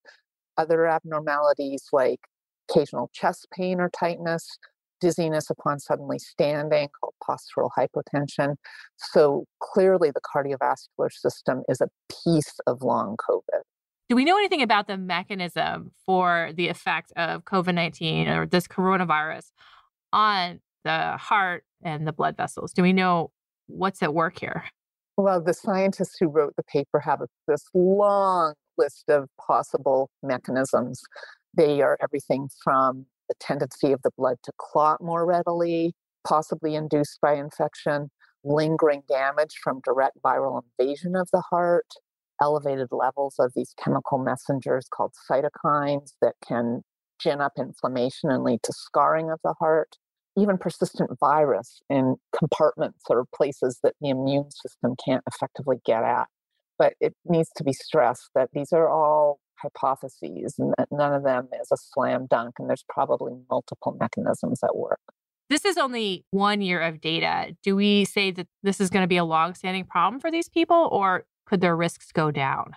other 0.59 0.87
abnormalities 0.87 1.87
like 1.93 2.21
occasional 2.69 3.11
chest 3.14 3.49
pain 3.57 3.81
or 3.81 3.88
tightness, 3.88 4.59
dizziness 5.00 5.50
upon 5.50 5.80
suddenly 5.80 6.19
standing, 6.19 6.88
called 7.00 7.14
postural 7.23 7.71
hypotension. 7.76 8.57
So 8.97 9.45
clearly, 9.61 10.11
the 10.11 10.21
cardiovascular 10.21 11.11
system 11.11 11.62
is 11.69 11.80
a 11.80 11.88
piece 12.25 12.54
of 12.66 12.83
long 12.83 13.16
COVID. 13.16 13.62
Do 14.09 14.16
we 14.16 14.25
know 14.25 14.37
anything 14.37 14.62
about 14.62 14.88
the 14.88 14.99
mechanism 14.99 15.92
for 16.04 16.50
the 16.54 16.69
effect 16.69 17.12
of 17.16 17.45
COVID 17.45 17.75
19 17.75 18.28
or 18.28 18.47
this 18.47 18.66
coronavirus 18.66 19.52
on 20.12 20.61
the 20.85 21.16
heart 21.16 21.64
and 21.83 22.07
the 22.07 22.12
blood 22.12 22.37
vessels? 22.37 22.73
Do 22.73 22.83
we 22.83 22.92
know 22.92 23.30
what's 23.69 24.02
at 24.02 24.12
work 24.12 24.38
here? 24.40 24.64
Well, 25.16 25.40
the 25.40 25.54
scientists 25.54 26.16
who 26.19 26.28
wrote 26.28 26.57
the 26.57 26.62
paper 26.62 26.99
have 27.00 27.21
this 27.47 27.64
long 27.75 28.54
list 28.76 29.04
of 29.09 29.28
possible 29.40 30.11
mechanisms. 30.23 31.02
They 31.54 31.83
are 31.83 31.99
everything 32.02 32.49
from 32.64 33.07
the 33.30 33.34
tendency 33.40 33.92
of 33.92 34.02
the 34.02 34.10
blood 34.18 34.37
to 34.42 34.52
clot 34.58 35.00
more 35.00 35.25
readily, 35.25 35.94
possibly 36.26 36.75
induced 36.75 37.18
by 37.22 37.34
infection, 37.34 38.10
lingering 38.44 39.02
damage 39.08 39.54
from 39.62 39.80
direct 39.84 40.18
viral 40.22 40.62
invasion 40.78 41.14
of 41.16 41.28
the 41.32 41.42
heart, 41.50 41.87
elevated 42.42 42.88
levels 42.90 43.37
of 43.38 43.52
these 43.54 43.72
chemical 43.82 44.18
messengers 44.18 44.88
called 44.92 45.12
cytokines 45.30 46.12
that 46.20 46.34
can 46.46 46.82
gin 47.22 47.40
up 47.40 47.52
inflammation 47.58 48.30
and 48.30 48.42
lead 48.42 48.62
to 48.62 48.72
scarring 48.72 49.30
of 49.30 49.38
the 49.44 49.54
heart, 49.60 49.96
even 50.37 50.58
persistent 50.58 51.10
virus 51.20 51.80
in 51.88 52.16
compartments 52.37 53.04
or 53.08 53.25
places 53.34 53.78
that 53.82 53.94
the 54.00 54.08
immune 54.08 54.50
system 54.50 54.94
can't 55.04 55.22
effectively 55.32 55.76
get 55.84 56.02
at. 56.02 56.26
But 56.78 56.94
it 56.99 57.14
needs 57.26 57.50
to 57.56 57.64
be 57.64 57.75
stressed 57.75 58.30
that 58.34 58.49
these 58.52 58.72
are 58.72 58.88
all 58.88 59.38
hypotheses 59.62 60.55
and 60.59 60.75
that 60.79 60.88
none 60.90 61.12
of 61.12 61.23
them 61.23 61.49
is 61.61 61.69
a 61.73 61.76
slam 61.76 62.26
dunk 62.29 62.55
and 62.59 62.69
there's 62.69 62.85
probably 62.88 63.33
multiple 63.50 63.97
mechanisms 63.99 64.61
at 64.62 64.76
work. 64.76 65.00
This 65.49 65.64
is 65.64 65.76
only 65.76 66.25
one 66.31 66.61
year 66.61 66.81
of 66.81 67.00
data. 67.00 67.57
Do 67.62 67.75
we 67.75 68.05
say 68.05 68.31
that 68.31 68.47
this 68.62 68.81
is 68.81 68.88
going 68.88 69.02
to 69.02 69.09
be 69.09 69.17
a 69.17 69.25
long-standing 69.25 69.85
problem 69.85 70.21
for 70.21 70.31
these 70.31 70.49
people 70.49 70.88
or 70.93 71.25
could 71.47 71.61
their 71.61 71.76
risks 71.76 72.12
go 72.12 72.31
down? 72.31 72.73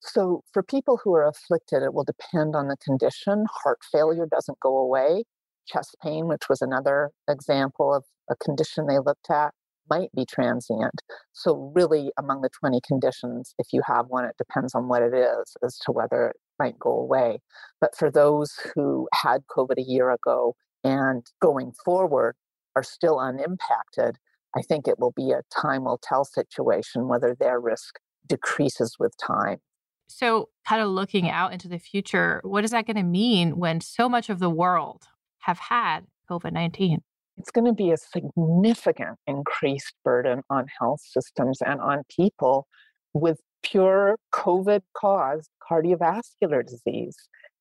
So, 0.00 0.42
for 0.52 0.62
people 0.62 1.00
who 1.02 1.14
are 1.14 1.26
afflicted, 1.26 1.82
it 1.82 1.94
will 1.94 2.04
depend 2.04 2.54
on 2.54 2.68
the 2.68 2.76
condition. 2.76 3.46
Heart 3.62 3.78
failure 3.90 4.26
doesn't 4.30 4.60
go 4.60 4.76
away. 4.76 5.24
Chest 5.66 5.96
pain, 6.02 6.26
which 6.26 6.48
was 6.48 6.60
another 6.60 7.10
example 7.28 7.94
of 7.94 8.04
a 8.30 8.36
condition 8.36 8.86
they 8.86 8.98
looked 8.98 9.30
at, 9.30 9.54
might 9.90 10.10
be 10.14 10.24
transient. 10.24 11.02
So, 11.32 11.72
really, 11.74 12.10
among 12.18 12.42
the 12.42 12.50
20 12.50 12.80
conditions, 12.86 13.54
if 13.58 13.68
you 13.72 13.82
have 13.86 14.06
one, 14.08 14.24
it 14.24 14.36
depends 14.38 14.74
on 14.74 14.88
what 14.88 15.02
it 15.02 15.14
is 15.14 15.56
as 15.62 15.78
to 15.80 15.92
whether 15.92 16.28
it 16.28 16.36
might 16.58 16.78
go 16.78 16.90
away. 16.90 17.40
But 17.80 17.96
for 17.96 18.10
those 18.10 18.52
who 18.74 19.08
had 19.12 19.44
COVID 19.46 19.78
a 19.78 19.82
year 19.82 20.10
ago 20.10 20.56
and 20.82 21.26
going 21.40 21.72
forward 21.84 22.36
are 22.76 22.82
still 22.82 23.18
unimpacted, 23.18 24.16
I 24.56 24.62
think 24.62 24.86
it 24.86 24.98
will 24.98 25.12
be 25.12 25.32
a 25.32 25.42
time 25.54 25.84
will 25.84 26.00
tell 26.02 26.24
situation 26.24 27.08
whether 27.08 27.34
their 27.38 27.60
risk 27.60 27.98
decreases 28.26 28.96
with 28.98 29.14
time. 29.16 29.58
So, 30.06 30.50
kind 30.68 30.82
of 30.82 30.88
looking 30.88 31.28
out 31.28 31.52
into 31.52 31.68
the 31.68 31.78
future, 31.78 32.40
what 32.44 32.64
is 32.64 32.70
that 32.70 32.86
going 32.86 32.96
to 32.96 33.02
mean 33.02 33.58
when 33.58 33.80
so 33.80 34.08
much 34.08 34.28
of 34.28 34.38
the 34.38 34.50
world 34.50 35.04
have 35.38 35.58
had 35.58 36.00
COVID 36.30 36.52
19? 36.52 37.02
It's 37.38 37.50
going 37.50 37.64
to 37.64 37.72
be 37.72 37.90
a 37.90 37.96
significant 37.96 39.18
increased 39.26 39.94
burden 40.04 40.42
on 40.50 40.66
health 40.78 41.00
systems 41.02 41.60
and 41.60 41.80
on 41.80 42.02
people 42.14 42.66
with 43.12 43.40
pure 43.62 44.16
COVID 44.32 44.82
caused 44.96 45.50
cardiovascular 45.68 46.66
disease. 46.66 47.16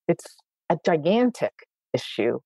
It's 0.08 0.26
a 0.70 0.78
gigantic 0.86 1.54
issue. 1.94 2.40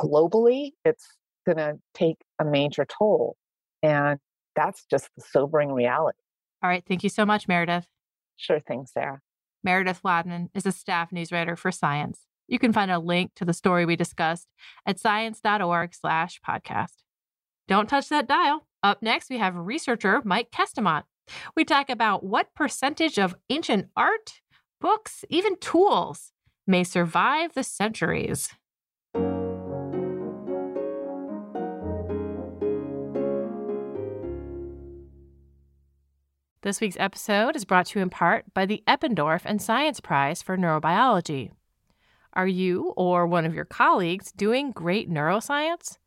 Globally, 0.00 0.70
it's 0.84 1.06
going 1.46 1.58
to 1.58 1.74
take 1.94 2.16
a 2.40 2.44
major 2.44 2.86
toll. 2.86 3.36
And 3.82 4.18
that's 4.56 4.84
just 4.90 5.08
the 5.16 5.22
sobering 5.30 5.72
reality. 5.72 6.18
All 6.62 6.70
right. 6.70 6.84
Thank 6.86 7.02
you 7.02 7.10
so 7.10 7.26
much, 7.26 7.48
Meredith. 7.48 7.86
Sure 8.36 8.60
thing, 8.60 8.86
Sarah. 8.86 9.20
Meredith 9.64 10.02
Wadman 10.02 10.50
is 10.54 10.66
a 10.66 10.72
staff 10.72 11.12
news 11.12 11.30
writer 11.30 11.56
for 11.56 11.70
Science. 11.70 12.20
You 12.48 12.58
can 12.58 12.72
find 12.72 12.90
a 12.90 12.98
link 12.98 13.32
to 13.36 13.44
the 13.44 13.52
story 13.52 13.86
we 13.86 13.96
discussed 13.96 14.48
at 14.86 14.98
science.org 14.98 15.94
slash 15.94 16.40
podcast. 16.46 16.94
Don't 17.68 17.88
touch 17.88 18.08
that 18.08 18.26
dial. 18.28 18.66
Up 18.82 19.02
next, 19.02 19.30
we 19.30 19.38
have 19.38 19.56
researcher 19.56 20.20
Mike 20.24 20.50
Kestemont. 20.50 21.04
We 21.56 21.64
talk 21.64 21.88
about 21.88 22.24
what 22.24 22.54
percentage 22.54 23.18
of 23.18 23.34
ancient 23.48 23.88
art, 23.96 24.40
books, 24.80 25.24
even 25.30 25.56
tools 25.58 26.32
may 26.66 26.84
survive 26.84 27.54
the 27.54 27.62
centuries. 27.62 28.50
This 36.62 36.80
week's 36.80 36.96
episode 37.00 37.56
is 37.56 37.64
brought 37.64 37.86
to 37.86 37.98
you 37.98 38.02
in 38.04 38.10
part 38.10 38.54
by 38.54 38.66
the 38.66 38.84
Eppendorf 38.86 39.42
and 39.44 39.60
Science 39.60 39.98
Prize 40.00 40.42
for 40.42 40.56
Neurobiology. 40.56 41.50
Are 42.34 42.46
you 42.46 42.94
or 42.96 43.26
one 43.26 43.44
of 43.44 43.54
your 43.54 43.66
colleagues 43.66 44.32
doing 44.32 44.70
great 44.70 45.10
neuroscience? 45.10 45.98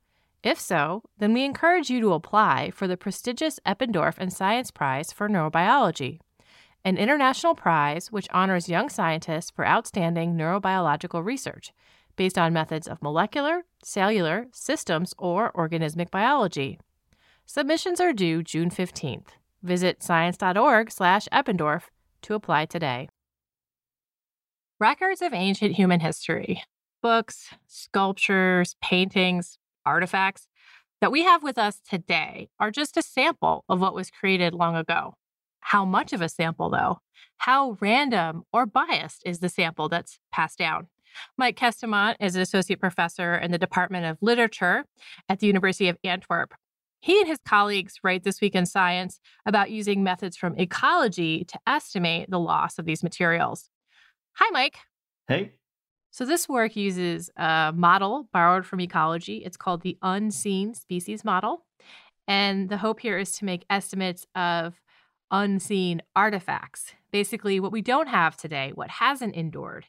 If 0.41 0.59
so, 0.59 1.03
then 1.19 1.33
we 1.33 1.43
encourage 1.43 1.89
you 1.89 1.99
to 2.01 2.13
apply 2.13 2.71
for 2.71 2.87
the 2.87 2.97
prestigious 2.97 3.59
Eppendorf 3.65 4.15
and 4.17 4.33
Science 4.33 4.71
Prize 4.71 5.11
for 5.11 5.29
Neurobiology, 5.29 6.19
an 6.83 6.97
international 6.97 7.53
prize 7.53 8.11
which 8.11 8.27
honors 8.31 8.69
young 8.69 8.89
scientists 8.89 9.51
for 9.51 9.67
outstanding 9.67 10.35
neurobiological 10.35 11.23
research 11.23 11.71
based 12.15 12.37
on 12.37 12.53
methods 12.53 12.87
of 12.87 13.03
molecular, 13.03 13.63
cellular, 13.83 14.47
systems, 14.51 15.13
or 15.17 15.51
organismic 15.53 16.09
biology. 16.09 16.79
Submissions 17.45 17.99
are 17.99 18.13
due 18.13 18.41
June 18.41 18.71
15th. 18.71 19.27
Visit 19.61 20.01
science.org/eppendorf 20.01 21.81
to 22.21 22.33
apply 22.33 22.65
today. 22.65 23.09
Records 24.79 25.21
of 25.21 25.33
ancient 25.33 25.75
human 25.75 26.01
history, 26.01 26.61
books, 27.01 27.53
sculptures, 27.65 28.75
paintings, 28.81 29.57
artifacts 29.85 30.49
that 30.99 31.13
we 31.13 31.23
have 31.23 31.43
with 31.43 31.57
us 31.57 31.79
today 31.89 32.49
are 32.59 32.71
just 32.71 32.97
a 32.97 33.01
sample 33.01 33.63
of 33.69 33.79
what 33.79 33.95
was 33.95 34.11
created 34.11 34.53
long 34.53 34.75
ago. 34.75 35.15
How 35.61 35.85
much 35.85 36.11
of 36.11 36.21
a 36.21 36.27
sample, 36.27 36.69
though? 36.69 36.99
How 37.37 37.77
random 37.79 38.43
or 38.51 38.65
biased 38.65 39.21
is 39.25 39.39
the 39.39 39.47
sample 39.47 39.87
that's 39.87 40.19
passed 40.29 40.57
down? 40.57 40.87
Mike 41.37 41.55
Kestemont 41.55 42.17
is 42.19 42.35
an 42.35 42.41
associate 42.41 42.81
professor 42.81 43.33
in 43.33 43.51
the 43.51 43.57
Department 43.57 44.05
of 44.05 44.17
Literature 44.19 44.83
at 45.29 45.39
the 45.39 45.47
University 45.47 45.87
of 45.87 45.97
Antwerp. 46.03 46.53
He 46.99 47.17
and 47.19 47.29
his 47.29 47.39
colleagues 47.45 47.99
write 48.03 48.23
This 48.23 48.41
Week 48.41 48.55
in 48.55 48.65
Science 48.65 49.21
about 49.45 49.71
using 49.71 50.03
methods 50.03 50.35
from 50.35 50.57
ecology 50.57 51.45
to 51.45 51.59
estimate 51.65 52.29
the 52.29 52.41
loss 52.41 52.77
of 52.77 52.83
these 52.83 53.03
materials. 53.03 53.69
Hi, 54.37 54.49
Mike. 54.51 54.79
Hey. 55.29 55.53
So, 56.11 56.25
this 56.25 56.49
work 56.49 56.75
uses 56.75 57.29
a 57.37 57.71
model 57.73 58.27
borrowed 58.33 58.65
from 58.65 58.81
ecology. 58.81 59.37
It's 59.45 59.55
called 59.55 59.81
the 59.81 59.97
Unseen 60.01 60.73
Species 60.73 61.23
Model. 61.23 61.65
And 62.27 62.67
the 62.67 62.75
hope 62.75 62.99
here 62.99 63.17
is 63.17 63.31
to 63.37 63.45
make 63.45 63.65
estimates 63.69 64.25
of 64.35 64.81
unseen 65.31 66.01
artifacts, 66.17 66.91
basically 67.11 67.61
what 67.61 67.71
we 67.71 67.81
don't 67.81 68.07
have 68.07 68.35
today, 68.35 68.71
what 68.75 68.89
hasn't 68.89 69.35
endured. 69.35 69.85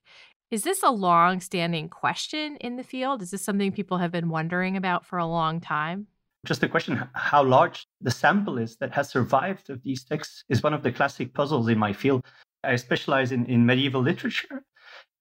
Is 0.52 0.62
this 0.62 0.84
a 0.84 0.90
long 0.90 1.40
standing 1.40 1.88
question 1.88 2.56
in 2.60 2.76
the 2.76 2.84
field? 2.84 3.22
Is 3.22 3.32
this 3.32 3.42
something 3.42 3.72
people 3.72 3.98
have 3.98 4.12
been 4.12 4.28
wondering 4.28 4.76
about 4.76 5.04
for 5.04 5.18
a 5.18 5.26
long 5.26 5.60
time? 5.60 6.06
Just 6.44 6.60
the 6.60 6.68
question 6.68 7.02
how 7.14 7.42
large 7.42 7.88
the 8.00 8.12
sample 8.12 8.58
is 8.58 8.76
that 8.76 8.92
has 8.92 9.08
survived 9.08 9.70
of 9.70 9.82
these 9.82 10.04
texts 10.04 10.44
is 10.48 10.62
one 10.62 10.72
of 10.72 10.84
the 10.84 10.92
classic 10.92 11.34
puzzles 11.34 11.68
in 11.68 11.78
my 11.78 11.92
field. 11.92 12.24
I 12.66 12.76
specialize 12.76 13.32
in, 13.32 13.46
in 13.46 13.66
medieval 13.66 14.02
literature. 14.02 14.64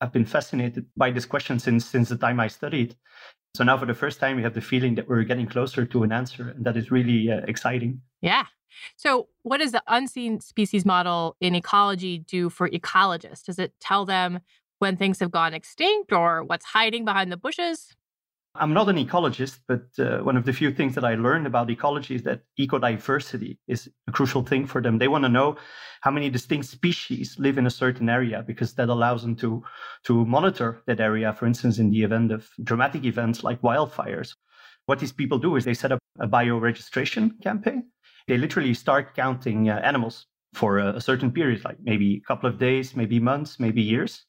I've 0.01 0.11
been 0.11 0.25
fascinated 0.25 0.85
by 0.97 1.11
this 1.11 1.25
question 1.25 1.59
since 1.59 1.85
since 1.85 2.09
the 2.09 2.17
time 2.17 2.39
I 2.39 2.47
studied. 2.47 2.95
So 3.55 3.63
now, 3.63 3.77
for 3.77 3.85
the 3.85 3.93
first 3.93 4.19
time, 4.19 4.35
we 4.35 4.43
have 4.43 4.53
the 4.53 4.61
feeling 4.61 4.95
that 4.95 5.07
we're 5.07 5.23
getting 5.23 5.47
closer 5.47 5.85
to 5.85 6.03
an 6.03 6.11
answer, 6.11 6.49
and 6.49 6.65
that 6.65 6.75
is 6.75 6.91
really 6.91 7.31
uh, 7.31 7.41
exciting. 7.47 8.01
Yeah. 8.21 8.45
So, 8.97 9.29
what 9.43 9.59
does 9.59 9.71
the 9.71 9.83
unseen 9.87 10.41
species 10.41 10.85
model 10.85 11.37
in 11.39 11.55
ecology 11.55 12.17
do 12.17 12.49
for 12.49 12.69
ecologists? 12.69 13.45
Does 13.45 13.57
it 13.57 13.73
tell 13.79 14.05
them 14.05 14.41
when 14.79 14.97
things 14.97 15.19
have 15.19 15.31
gone 15.31 15.53
extinct 15.53 16.11
or 16.11 16.43
what's 16.43 16.65
hiding 16.65 17.05
behind 17.05 17.31
the 17.31 17.37
bushes? 17.37 17.95
I'm 18.57 18.73
not 18.73 18.89
an 18.89 18.95
ecologist, 18.95 19.59
but 19.67 19.83
uh, 19.99 20.23
one 20.23 20.37
of 20.37 20.45
the 20.45 20.53
few 20.53 20.71
things 20.71 20.95
that 20.95 21.03
I 21.03 21.15
learned 21.15 21.45
about 21.45 21.69
ecology 21.69 22.15
is 22.15 22.23
that 22.23 22.41
ecodiversity 22.59 23.57
is 23.67 23.89
a 24.07 24.11
crucial 24.11 24.43
thing 24.43 24.65
for 24.65 24.81
them. 24.81 24.97
They 24.97 25.07
want 25.07 25.23
to 25.25 25.29
know 25.29 25.57
how 26.01 26.11
many 26.11 26.29
distinct 26.29 26.67
species 26.67 27.35
live 27.37 27.57
in 27.57 27.65
a 27.65 27.69
certain 27.71 28.09
area 28.09 28.43
because 28.45 28.73
that 28.75 28.89
allows 28.89 29.23
them 29.23 29.35
to, 29.37 29.63
to 30.05 30.25
monitor 30.25 30.81
that 30.87 30.99
area, 30.99 31.33
for 31.33 31.45
instance, 31.45 31.79
in 31.79 31.91
the 31.91 32.03
event 32.03 32.31
of 32.31 32.49
dramatic 32.63 33.03
events 33.03 33.43
like 33.43 33.61
wildfires. 33.61 34.33
What 34.85 34.99
these 34.99 35.11
people 35.11 35.39
do 35.39 35.55
is 35.55 35.65
they 35.65 35.73
set 35.73 35.91
up 35.91 35.99
a 36.19 36.27
bioregistration 36.27 37.41
campaign. 37.41 37.89
They 38.27 38.37
literally 38.37 38.73
start 38.73 39.15
counting 39.15 39.69
uh, 39.69 39.81
animals 39.83 40.27
for 40.53 40.79
a, 40.79 40.95
a 40.95 41.01
certain 41.01 41.31
period, 41.31 41.65
like 41.65 41.77
maybe 41.81 42.17
a 42.23 42.27
couple 42.27 42.49
of 42.49 42.57
days, 42.57 42.95
maybe 42.95 43.19
months, 43.19 43.59
maybe 43.59 43.81
years. 43.81 44.25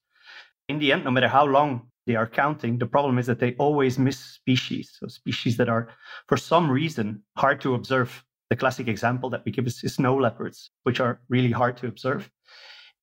In 0.68 0.78
the 0.78 0.92
end, 0.92 1.04
no 1.04 1.10
matter 1.12 1.28
how 1.28 1.44
long 1.44 1.88
they 2.06 2.14
are 2.16 2.26
counting. 2.26 2.78
The 2.78 2.86
problem 2.86 3.18
is 3.18 3.26
that 3.26 3.40
they 3.40 3.54
always 3.54 3.98
miss 3.98 4.18
species, 4.18 4.96
so 4.98 5.08
species 5.08 5.56
that 5.56 5.68
are, 5.68 5.88
for 6.28 6.36
some 6.36 6.70
reason, 6.70 7.22
hard 7.36 7.60
to 7.62 7.74
observe. 7.74 8.24
The 8.50 8.56
classic 8.56 8.86
example 8.86 9.28
that 9.30 9.44
we 9.44 9.50
give 9.50 9.66
is, 9.66 9.80
snow 9.80 10.16
leopards, 10.16 10.70
which 10.84 11.00
are 11.00 11.20
really 11.28 11.50
hard 11.50 11.76
to 11.78 11.88
observe. 11.88 12.30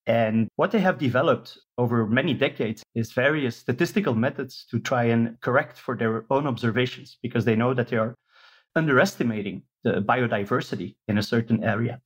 And 0.06 0.48
what 0.56 0.72
they 0.72 0.80
have 0.80 0.98
developed 0.98 1.58
over 1.78 2.06
many 2.06 2.34
decades 2.34 2.84
is 2.96 3.12
various 3.12 3.56
statistical 3.58 4.16
methods 4.16 4.66
to 4.72 4.80
try 4.80 5.06
and 5.06 5.40
correct 5.42 5.78
for 5.78 5.96
their 5.96 6.26
own 6.30 6.48
observations 6.48 7.18
because 7.22 7.46
they 7.46 7.56
know 7.56 7.74
that 7.74 7.88
they 7.90 7.98
are 7.98 8.16
underestimating 8.76 9.64
the 9.84 10.02
biodiversity 10.02 10.96
in 11.08 11.18
a 11.18 11.24
certain 11.24 11.64
area. 11.64 12.02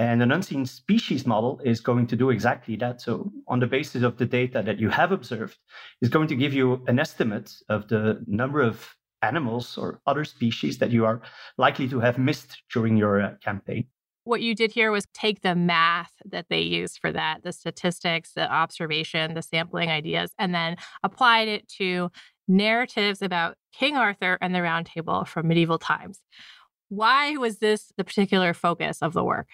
And 0.00 0.22
an 0.22 0.32
unseen 0.32 0.64
species 0.64 1.26
model 1.26 1.60
is 1.62 1.80
going 1.80 2.06
to 2.06 2.16
do 2.16 2.30
exactly 2.30 2.74
that. 2.76 3.02
So, 3.02 3.30
on 3.48 3.60
the 3.60 3.66
basis 3.66 4.02
of 4.02 4.16
the 4.16 4.24
data 4.24 4.62
that 4.64 4.80
you 4.80 4.88
have 4.88 5.12
observed, 5.12 5.58
is 6.00 6.08
going 6.08 6.26
to 6.28 6.34
give 6.34 6.54
you 6.54 6.82
an 6.86 6.98
estimate 6.98 7.52
of 7.68 7.86
the 7.88 8.24
number 8.26 8.62
of 8.62 8.96
animals 9.20 9.76
or 9.76 10.00
other 10.06 10.24
species 10.24 10.78
that 10.78 10.90
you 10.90 11.04
are 11.04 11.20
likely 11.58 11.86
to 11.90 12.00
have 12.00 12.16
missed 12.16 12.62
during 12.72 12.96
your 12.96 13.20
uh, 13.20 13.34
campaign. 13.44 13.88
What 14.24 14.40
you 14.40 14.54
did 14.54 14.72
here 14.72 14.90
was 14.90 15.04
take 15.12 15.42
the 15.42 15.54
math 15.54 16.12
that 16.24 16.46
they 16.48 16.62
used 16.62 16.98
for 16.98 17.12
that, 17.12 17.42
the 17.42 17.52
statistics, 17.52 18.32
the 18.32 18.50
observation, 18.50 19.34
the 19.34 19.42
sampling 19.42 19.90
ideas, 19.90 20.32
and 20.38 20.54
then 20.54 20.76
applied 21.02 21.48
it 21.48 21.68
to 21.76 22.10
narratives 22.48 23.20
about 23.20 23.56
King 23.74 23.98
Arthur 23.98 24.38
and 24.40 24.54
the 24.54 24.62
Round 24.62 24.86
Table 24.86 25.26
from 25.26 25.46
medieval 25.46 25.78
times. 25.78 26.20
Why 26.88 27.36
was 27.36 27.58
this 27.58 27.92
the 27.98 28.04
particular 28.04 28.54
focus 28.54 29.02
of 29.02 29.12
the 29.12 29.22
work? 29.22 29.48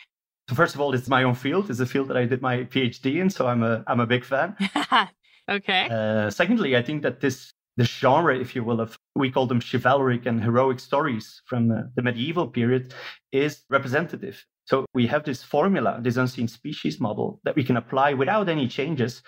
So 0.49 0.55
first 0.55 0.75
of 0.75 0.81
all, 0.81 0.95
it's 0.95 1.09
my 1.09 1.25
own 1.25 1.35
field. 1.35 1.71
It's 1.71 1.81
a 1.81 1.87
field 1.87 2.09
that 2.09 2.17
I 2.17 2.25
did 2.25 2.41
my 2.41 2.59
PhD 2.65 3.21
in, 3.21 3.31
so 3.31 3.49
I'm 3.49 3.63
a 3.63 3.83
I'm 3.87 4.01
a 4.01 4.07
big 4.07 4.25
fan. 4.25 4.57
okay. 5.49 5.89
Uh, 5.91 6.31
secondly, 6.31 6.77
I 6.77 6.83
think 6.83 7.03
that 7.03 7.21
this 7.21 7.53
this 7.77 7.89
genre, 7.89 8.39
if 8.39 8.55
you 8.55 8.63
will, 8.65 8.81
of 8.81 8.97
we 9.15 9.31
call 9.31 9.47
them 9.47 9.61
chivalric 9.61 10.25
and 10.25 10.43
heroic 10.43 10.81
stories 10.81 11.43
from 11.47 11.69
the, 11.69 11.91
the 11.97 12.03
medieval 12.03 12.47
period, 12.47 12.95
is 13.33 13.65
representative. 13.71 14.45
So 14.65 14.87
we 14.95 15.07
have 15.09 15.25
this 15.25 15.43
formula, 15.43 15.99
this 16.01 16.17
unseen 16.17 16.49
species 16.49 17.01
model 17.01 17.41
that 17.45 17.55
we 17.55 17.65
can 17.65 17.77
apply 17.77 18.15
without 18.15 18.49
any 18.49 18.67
changes 18.67 19.23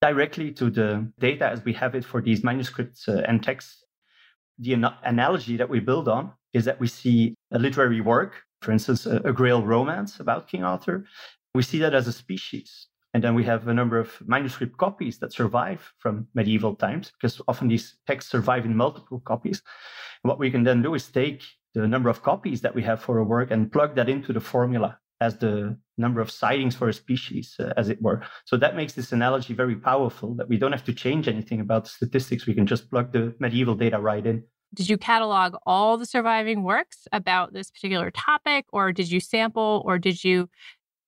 directly 0.00 0.50
to 0.52 0.70
the 0.70 1.12
data 1.18 1.46
as 1.46 1.64
we 1.64 1.72
have 1.74 1.94
it 1.94 2.04
for 2.04 2.22
these 2.22 2.42
manuscripts 2.42 3.08
uh, 3.08 3.22
and 3.28 3.42
texts. 3.42 3.84
The 4.58 4.74
an- 4.74 4.94
analogy 5.04 5.56
that 5.56 5.68
we 5.68 5.80
build 5.80 6.08
on 6.08 6.32
is 6.52 6.64
that 6.64 6.80
we 6.80 6.86
see 6.86 7.34
a 7.52 7.58
literary 7.58 8.00
work 8.00 8.42
for 8.60 8.72
instance, 8.72 9.06
a, 9.06 9.16
a 9.24 9.32
Grail 9.32 9.62
romance 9.62 10.20
about 10.20 10.48
King 10.48 10.64
Arthur. 10.64 11.04
We 11.54 11.62
see 11.62 11.78
that 11.78 11.94
as 11.94 12.06
a 12.06 12.12
species. 12.12 12.86
And 13.12 13.24
then 13.24 13.34
we 13.34 13.44
have 13.44 13.66
a 13.66 13.74
number 13.74 13.98
of 13.98 14.16
manuscript 14.26 14.76
copies 14.76 15.18
that 15.18 15.32
survive 15.32 15.92
from 15.98 16.28
medieval 16.34 16.76
times, 16.76 17.10
because 17.10 17.40
often 17.48 17.66
these 17.66 17.96
texts 18.06 18.30
survive 18.30 18.64
in 18.64 18.76
multiple 18.76 19.20
copies. 19.24 19.62
And 20.22 20.28
what 20.28 20.38
we 20.38 20.50
can 20.50 20.62
then 20.62 20.80
do 20.82 20.94
is 20.94 21.08
take 21.08 21.42
the 21.74 21.88
number 21.88 22.08
of 22.08 22.22
copies 22.22 22.60
that 22.60 22.74
we 22.74 22.82
have 22.84 23.02
for 23.02 23.18
a 23.18 23.24
work 23.24 23.50
and 23.50 23.72
plug 23.72 23.96
that 23.96 24.08
into 24.08 24.32
the 24.32 24.40
formula 24.40 24.98
as 25.20 25.36
the 25.36 25.76
number 25.98 26.20
of 26.20 26.30
sightings 26.30 26.74
for 26.76 26.88
a 26.88 26.92
species, 26.92 27.56
uh, 27.58 27.72
as 27.76 27.88
it 27.88 28.00
were. 28.00 28.22
So 28.44 28.56
that 28.56 28.76
makes 28.76 28.92
this 28.92 29.12
analogy 29.12 29.54
very 29.54 29.76
powerful 29.76 30.34
that 30.36 30.48
we 30.48 30.56
don't 30.56 30.72
have 30.72 30.84
to 30.84 30.94
change 30.94 31.28
anything 31.28 31.60
about 31.60 31.84
the 31.84 31.90
statistics. 31.90 32.46
We 32.46 32.54
can 32.54 32.66
just 32.66 32.90
plug 32.90 33.12
the 33.12 33.34
medieval 33.38 33.74
data 33.74 33.98
right 33.98 34.24
in. 34.24 34.44
Did 34.74 34.88
you 34.88 34.96
catalog 34.98 35.56
all 35.66 35.96
the 35.96 36.06
surviving 36.06 36.62
works 36.62 37.08
about 37.12 37.52
this 37.52 37.70
particular 37.70 38.10
topic, 38.10 38.66
or 38.72 38.92
did 38.92 39.10
you 39.10 39.18
sample, 39.20 39.82
or 39.84 39.98
did 39.98 40.22
you 40.22 40.48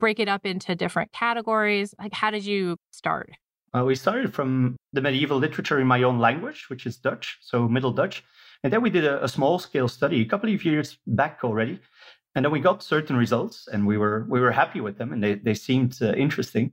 break 0.01 0.18
it 0.18 0.29
up 0.29 0.44
into 0.44 0.75
different 0.75 1.12
categories? 1.12 1.94
Like, 1.98 2.12
how 2.12 2.31
did 2.31 2.44
you 2.44 2.77
start? 2.90 3.31
Uh, 3.75 3.85
we 3.85 3.94
started 3.94 4.35
from 4.35 4.77
the 4.92 5.01
medieval 5.01 5.38
literature 5.38 5.81
in 5.81 5.87
my 5.87 6.03
own 6.03 6.18
language, 6.18 6.66
which 6.68 6.87
is 6.87 6.96
Dutch, 6.96 7.38
so 7.40 7.68
Middle 7.68 7.92
Dutch. 7.92 8.25
And 8.64 8.72
then 8.72 8.83
we 8.83 8.90
did 8.90 9.05
a, 9.05 9.25
a 9.25 9.29
small 9.29 9.59
scale 9.59 9.88
study 9.88 10.20
a 10.20 10.25
couple 10.25 10.53
of 10.53 10.64
years 10.64 10.98
back 11.07 11.40
already. 11.42 11.81
And 12.35 12.44
then 12.44 12.53
we 12.53 12.61
got 12.61 12.83
certain 12.83 13.16
results 13.16 13.68
and 13.72 13.87
we 13.87 13.96
were, 13.96 14.27
we 14.29 14.40
were 14.40 14.51
happy 14.53 14.81
with 14.81 14.98
them 14.98 15.12
and 15.12 15.22
they, 15.22 15.35
they 15.35 15.55
seemed 15.55 15.98
uh, 16.03 16.12
interesting. 16.14 16.72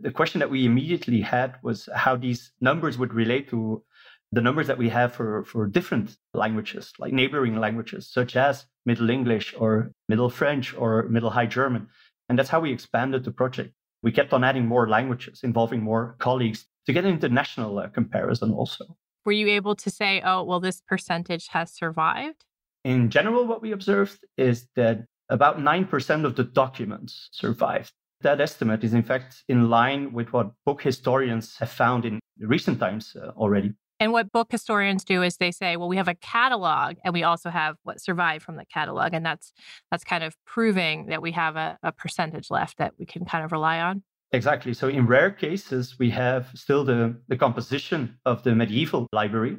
The 0.00 0.10
question 0.10 0.38
that 0.38 0.50
we 0.50 0.64
immediately 0.64 1.20
had 1.20 1.56
was 1.62 1.88
how 1.94 2.16
these 2.16 2.52
numbers 2.60 2.98
would 2.98 3.12
relate 3.12 3.48
to 3.50 3.82
the 4.32 4.42
numbers 4.42 4.66
that 4.66 4.78
we 4.78 4.88
have 4.90 5.12
for, 5.12 5.44
for 5.44 5.66
different 5.66 6.16
languages, 6.34 6.92
like 6.98 7.12
neighboring 7.12 7.56
languages, 7.56 8.10
such 8.10 8.36
as 8.36 8.66
Middle 8.84 9.10
English 9.10 9.54
or 9.58 9.92
Middle 10.08 10.30
French 10.30 10.74
or 10.76 11.08
Middle 11.08 11.30
High 11.30 11.46
German. 11.46 11.88
And 12.28 12.38
that's 12.38 12.50
how 12.50 12.60
we 12.60 12.72
expanded 12.72 13.24
the 13.24 13.32
project. 13.32 13.72
We 14.02 14.12
kept 14.12 14.32
on 14.32 14.44
adding 14.44 14.66
more 14.66 14.88
languages, 14.88 15.40
involving 15.42 15.82
more 15.82 16.16
colleagues 16.18 16.66
to 16.86 16.92
get 16.92 17.04
an 17.04 17.12
international 17.12 17.78
uh, 17.78 17.88
comparison 17.88 18.52
also. 18.52 18.84
Were 19.24 19.32
you 19.32 19.48
able 19.48 19.74
to 19.76 19.90
say, 19.90 20.22
oh, 20.24 20.42
well, 20.42 20.60
this 20.60 20.80
percentage 20.86 21.48
has 21.48 21.72
survived? 21.72 22.44
In 22.84 23.10
general, 23.10 23.46
what 23.46 23.60
we 23.60 23.72
observed 23.72 24.18
is 24.36 24.68
that 24.76 25.04
about 25.28 25.58
9% 25.58 26.24
of 26.24 26.36
the 26.36 26.44
documents 26.44 27.28
survived. 27.32 27.92
That 28.20 28.40
estimate 28.40 28.84
is, 28.84 28.94
in 28.94 29.02
fact, 29.02 29.44
in 29.48 29.68
line 29.68 30.12
with 30.12 30.32
what 30.32 30.52
book 30.64 30.82
historians 30.82 31.56
have 31.58 31.70
found 31.70 32.04
in 32.04 32.20
recent 32.40 32.80
times 32.80 33.16
uh, 33.16 33.28
already. 33.36 33.74
And 34.00 34.12
what 34.12 34.30
book 34.30 34.52
historians 34.52 35.04
do 35.04 35.22
is 35.22 35.36
they 35.36 35.50
say, 35.50 35.76
well, 35.76 35.88
we 35.88 35.96
have 35.96 36.08
a 36.08 36.14
catalog 36.14 36.96
and 37.04 37.12
we 37.12 37.24
also 37.24 37.50
have 37.50 37.76
what 37.82 38.00
survived 38.00 38.44
from 38.44 38.56
the 38.56 38.64
catalog. 38.64 39.12
And 39.12 39.26
that's 39.26 39.52
that's 39.90 40.04
kind 40.04 40.22
of 40.22 40.36
proving 40.46 41.06
that 41.06 41.20
we 41.20 41.32
have 41.32 41.56
a, 41.56 41.78
a 41.82 41.92
percentage 41.92 42.50
left 42.50 42.78
that 42.78 42.94
we 42.98 43.06
can 43.06 43.24
kind 43.24 43.44
of 43.44 43.52
rely 43.52 43.80
on. 43.80 44.02
Exactly. 44.32 44.74
So 44.74 44.88
in 44.88 45.06
rare 45.06 45.30
cases, 45.30 45.98
we 45.98 46.10
have 46.10 46.48
still 46.54 46.84
the, 46.84 47.16
the 47.28 47.36
composition 47.36 48.18
of 48.26 48.42
the 48.42 48.54
medieval 48.54 49.06
library. 49.12 49.56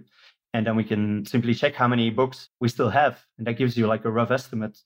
And 0.53 0.65
then 0.65 0.75
we 0.75 0.83
can 0.83 1.25
simply 1.25 1.53
check 1.53 1.75
how 1.75 1.87
many 1.87 2.09
books 2.09 2.49
we 2.59 2.69
still 2.69 2.89
have. 2.89 3.19
And 3.37 3.45
that 3.45 3.53
gives 3.53 3.77
you 3.77 3.87
like 3.87 4.05
a 4.05 4.11
rough 4.11 4.31
estimate. 4.31 4.77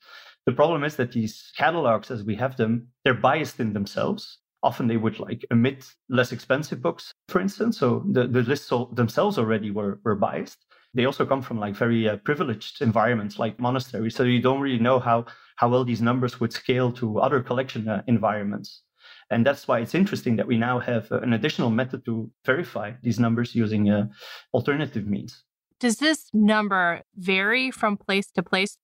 The 0.45 0.51
problem 0.51 0.83
is 0.83 0.95
that 0.97 1.11
these 1.11 1.51
catalogs, 1.57 2.11
as 2.11 2.23
we 2.23 2.35
have 2.35 2.57
them, 2.57 2.87
they're 3.03 3.13
biased 3.13 3.59
in 3.59 3.73
themselves 3.73 4.39
often 4.63 4.87
they 4.87 4.97
would 4.97 5.19
like 5.19 5.45
omit 5.51 5.85
less 6.09 6.31
expensive 6.31 6.81
books, 6.81 7.13
for 7.27 7.41
instance. 7.41 7.77
So 7.77 8.03
the, 8.11 8.27
the 8.27 8.41
lists 8.41 8.71
themselves 8.93 9.37
already 9.37 9.71
were, 9.71 9.99
were 10.03 10.15
biased. 10.15 10.65
They 10.93 11.05
also 11.05 11.25
come 11.25 11.41
from 11.41 11.59
like 11.59 11.75
very 11.75 12.07
uh, 12.07 12.17
privileged 12.17 12.81
environments 12.81 13.37
like 13.37 13.59
monasteries. 13.59 14.15
So 14.15 14.23
you 14.23 14.41
don't 14.41 14.61
really 14.61 14.79
know 14.79 14.99
how, 14.99 15.25
how 15.57 15.69
well 15.69 15.83
these 15.83 16.01
numbers 16.01 16.39
would 16.39 16.53
scale 16.53 16.91
to 16.93 17.19
other 17.19 17.41
collection 17.41 17.89
uh, 17.89 18.03
environments. 18.07 18.83
And 19.29 19.45
that's 19.45 19.67
why 19.67 19.79
it's 19.79 19.95
interesting 19.95 20.35
that 20.37 20.47
we 20.47 20.57
now 20.57 20.79
have 20.79 21.11
uh, 21.11 21.19
an 21.19 21.33
additional 21.33 21.69
method 21.69 22.05
to 22.05 22.31
verify 22.45 22.93
these 23.01 23.19
numbers 23.19 23.55
using 23.55 23.89
uh, 23.89 24.07
alternative 24.53 25.07
means. 25.07 25.43
Does 25.79 25.97
this 25.97 26.29
number 26.33 27.01
vary 27.15 27.71
from 27.71 27.97
place 27.97 28.31
to 28.31 28.43
place? 28.43 28.77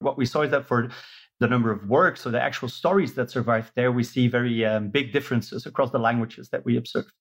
What 0.00 0.18
we 0.18 0.26
saw 0.26 0.42
is 0.42 0.50
that 0.50 0.66
for 0.66 0.88
the 1.42 1.48
number 1.48 1.72
of 1.72 1.88
works 1.88 2.22
so 2.22 2.30
the 2.30 2.40
actual 2.40 2.68
stories 2.68 3.14
that 3.14 3.30
survived 3.30 3.72
there, 3.74 3.90
we 3.90 4.04
see 4.04 4.28
very 4.28 4.64
um, 4.64 4.88
big 4.88 5.12
differences 5.12 5.66
across 5.66 5.90
the 5.90 5.98
languages 5.98 6.48
that 6.50 6.64
we 6.64 6.76
observed. 6.76 7.12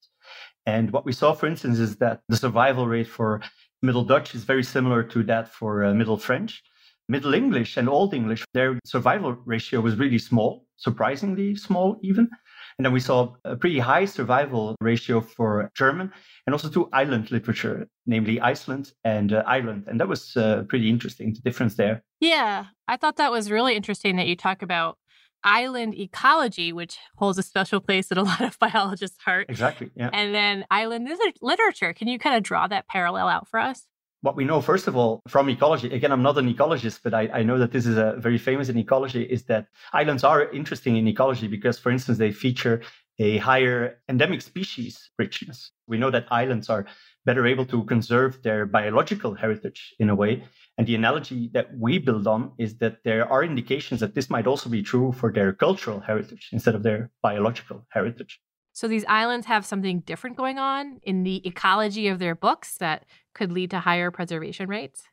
And 0.66 0.92
what 0.92 1.06
we 1.06 1.12
saw, 1.12 1.34
for 1.34 1.48
instance, 1.48 1.80
is 1.80 1.98
that 1.98 2.22
the 2.30 2.38
survival 2.38 2.88
rate 2.88 3.08
for 3.08 3.42
Middle 3.82 4.04
Dutch 4.04 4.36
is 4.36 4.44
very 4.44 4.64
similar 4.64 5.02
to 5.14 5.24
that 5.24 5.50
for 5.50 5.84
uh, 5.84 5.94
Middle 5.94 6.18
French. 6.18 6.62
Middle 7.10 7.34
English 7.34 7.78
and 7.78 7.90
Old 7.90 8.14
English, 8.14 8.46
their 8.54 8.80
survival 8.86 9.34
ratio 9.46 9.82
was 9.82 9.96
really 9.98 10.20
small, 10.20 10.66
surprisingly 10.78 11.56
small 11.56 11.98
even. 12.04 12.30
And 12.78 12.86
then 12.86 12.94
we 12.94 13.00
saw 13.00 13.34
a 13.46 13.56
pretty 13.56 13.80
high 13.80 14.06
survival 14.06 14.76
ratio 14.82 15.22
for 15.22 15.72
German 15.76 16.12
and 16.46 16.54
also 16.54 16.70
two 16.70 16.90
island 16.94 17.32
literature, 17.32 17.88
namely 18.06 18.40
Iceland 18.40 18.94
and 19.04 19.34
uh, 19.34 19.44
Ireland. 19.46 19.86
And 19.88 20.00
that 20.00 20.08
was 20.08 20.36
uh, 20.36 20.64
pretty 20.68 20.90
interesting, 20.90 21.34
the 21.34 21.42
difference 21.42 21.76
there. 21.76 22.04
Yeah, 22.20 22.66
I 22.88 22.98
thought 22.98 23.18
that 23.18 23.32
was 23.32 23.52
really 23.52 23.76
interesting 23.76 24.16
that 24.18 24.28
you 24.28 24.36
talk 24.36 24.62
about 24.62 24.98
island 25.44 25.96
ecology, 25.98 26.72
which 26.72 26.98
holds 27.18 27.38
a 27.38 27.44
special 27.44 27.80
place 27.80 28.12
in 28.12 28.18
a 28.18 28.24
lot 28.32 28.42
of 28.42 28.58
biologists' 28.60 29.22
heart. 29.24 29.48
Exactly. 29.50 29.90
Yeah. 29.96 30.10
And 30.14 30.34
then 30.34 30.66
island 30.70 31.10
literature. 31.42 31.94
Can 31.94 32.08
you 32.08 32.20
kind 32.20 32.36
of 32.36 32.44
draw 32.44 32.68
that 32.68 32.88
parallel 32.88 33.28
out 33.28 33.48
for 33.48 33.60
us? 33.60 33.88
What 34.22 34.36
we 34.36 34.46
know, 34.46 34.62
first 34.62 34.88
of 34.88 34.96
all, 34.96 35.22
from 35.28 35.50
ecology, 35.50 35.92
again, 35.92 36.12
I'm 36.12 36.22
not 36.22 36.38
an 36.38 36.54
ecologist, 36.54 37.00
but 37.04 37.14
I, 37.14 37.28
I 37.34 37.44
know 37.44 37.58
that 37.58 37.72
this 37.72 37.86
is 37.86 37.98
a 37.98 38.16
very 38.18 38.38
famous 38.38 38.70
in 38.70 38.78
ecology, 38.78 39.24
is 39.24 39.44
that 39.46 39.68
islands 39.94 40.24
are 40.24 40.50
interesting 40.52 40.96
in 40.96 41.08
ecology 41.08 41.48
because, 41.48 41.80
for 41.80 41.92
instance, 41.92 42.18
they 42.20 42.32
feature 42.32 42.82
a 43.20 43.38
higher 43.38 44.00
endemic 44.10 44.42
species 44.42 45.10
richness. 45.18 45.72
We 45.88 45.98
know 45.98 46.12
that 46.12 46.28
islands 46.32 46.70
are 46.70 46.86
better 47.26 47.46
able 47.46 47.66
to 47.66 47.84
conserve 47.84 48.42
their 48.44 48.66
biological 48.66 49.34
heritage 49.36 49.94
in 50.00 50.10
a 50.10 50.16
way. 50.16 50.44
And 50.78 50.88
the 50.88 50.96
analogy 50.96 51.50
that 51.54 51.68
we 51.78 51.98
build 51.98 52.28
on 52.28 52.54
is 52.58 52.78
that 52.78 53.04
there 53.04 53.32
are 53.32 53.44
indications 53.44 54.00
that 54.00 54.16
this 54.16 54.30
might 54.30 54.48
also 54.48 54.70
be 54.70 54.82
true 54.82 55.12
for 55.12 55.32
their 55.32 55.54
cultural 55.54 56.00
heritage 56.00 56.50
instead 56.52 56.76
of 56.76 56.84
their 56.84 57.12
biological 57.22 57.86
heritage. 57.90 58.40
So 58.74 58.88
these 58.88 59.06
islands 59.08 59.48
have 59.48 59.66
something 59.66 60.00
different 60.02 60.38
going 60.38 60.58
on 60.58 61.00
in 61.04 61.24
the 61.24 61.46
ecology 61.46 62.08
of 62.08 62.20
their 62.20 62.36
books 62.36 62.78
that 62.78 63.06
could 63.34 63.52
lead 63.52 63.72
to 63.72 63.80
higher 63.80 64.12
preservation 64.12 64.70
rates? 64.70 65.04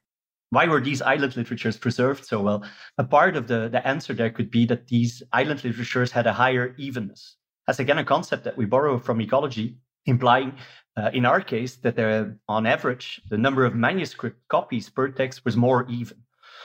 Why 0.50 0.66
were 0.66 0.80
these 0.80 1.02
island 1.02 1.36
literatures 1.36 1.76
preserved 1.76 2.24
so 2.24 2.40
well? 2.40 2.64
A 2.96 3.04
part 3.04 3.36
of 3.36 3.48
the, 3.48 3.68
the 3.68 3.86
answer 3.86 4.14
there 4.14 4.30
could 4.30 4.50
be 4.50 4.64
that 4.66 4.86
these 4.86 5.22
island 5.32 5.62
literatures 5.62 6.10
had 6.10 6.26
a 6.26 6.32
higher 6.32 6.74
evenness. 6.78 7.36
That's 7.66 7.80
again 7.80 7.98
a 7.98 8.04
concept 8.04 8.44
that 8.44 8.56
we 8.56 8.64
borrow 8.64 8.98
from 8.98 9.20
ecology, 9.20 9.76
implying 10.06 10.54
uh, 10.96 11.10
in 11.12 11.26
our 11.26 11.40
case 11.40 11.76
that 11.76 11.96
there, 11.96 12.38
on 12.48 12.66
average, 12.66 13.20
the 13.28 13.36
number 13.36 13.64
of 13.66 13.74
manuscript 13.74 14.40
copies 14.48 14.88
per 14.88 15.08
text 15.08 15.44
was 15.44 15.56
more 15.56 15.86
even. 15.90 16.16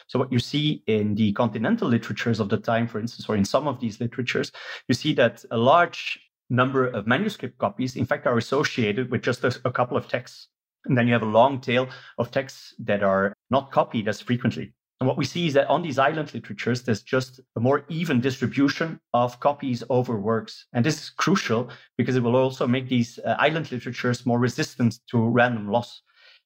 So 0.08 0.18
what 0.18 0.32
you 0.32 0.40
see 0.40 0.84
in 0.88 1.16
the 1.16 1.34
continental 1.34 1.90
literatures 1.90 2.40
of 2.40 2.50
the 2.50 2.58
time, 2.58 2.88
for 2.88 3.00
instance, 3.00 3.28
or 3.28 3.36
in 3.36 3.46
some 3.46 3.68
of 3.68 3.80
these 3.80 4.00
literatures, 4.00 4.52
you 4.88 4.96
see 4.96 5.14
that 5.16 5.44
a 5.52 5.58
large 5.58 6.20
number 6.54 6.88
of 6.88 7.08
manuscript 7.08 7.58
copies, 7.58 7.96
in 7.96 8.06
fact, 8.06 8.28
are 8.28 8.38
associated 8.38 9.10
with 9.10 9.24
just 9.24 9.44
a, 9.44 9.60
a 9.66 9.72
couple 9.72 9.98
of 9.98 10.08
texts. 10.08 10.48
And 10.86 10.98
then 10.98 11.08
you 11.08 11.14
have 11.14 11.24
a 11.24 11.38
long 11.40 11.60
tail 11.60 11.90
of 12.18 12.30
texts 12.30 12.76
that 12.80 13.04
are 13.04 13.34
not 13.50 13.72
copied 13.72 14.08
as 14.08 14.22
frequently. 14.22 14.74
And 15.00 15.08
what 15.08 15.18
we 15.18 15.26
see 15.26 15.48
is 15.48 15.54
that 15.56 15.68
on 15.68 15.82
these 15.82 15.98
island 15.98 16.34
literatures, 16.34 16.84
there's 16.84 17.02
just 17.02 17.40
a 17.56 17.60
more 17.60 17.84
even 17.90 18.22
distribution 18.22 19.00
of 19.14 19.40
copies 19.40 19.84
over 19.90 20.18
works. 20.20 20.68
And 20.74 20.86
this 20.86 21.02
is 21.02 21.10
crucial 21.10 21.70
because 21.98 22.16
it 22.16 22.24
will 22.24 22.36
also 22.36 22.68
make 22.68 22.88
these 22.88 23.20
uh, 23.20 23.36
island 23.40 23.72
literatures 23.72 24.26
more 24.26 24.40
resistant 24.40 25.00
to 25.10 25.18
random 25.18 25.70
loss. 25.72 26.02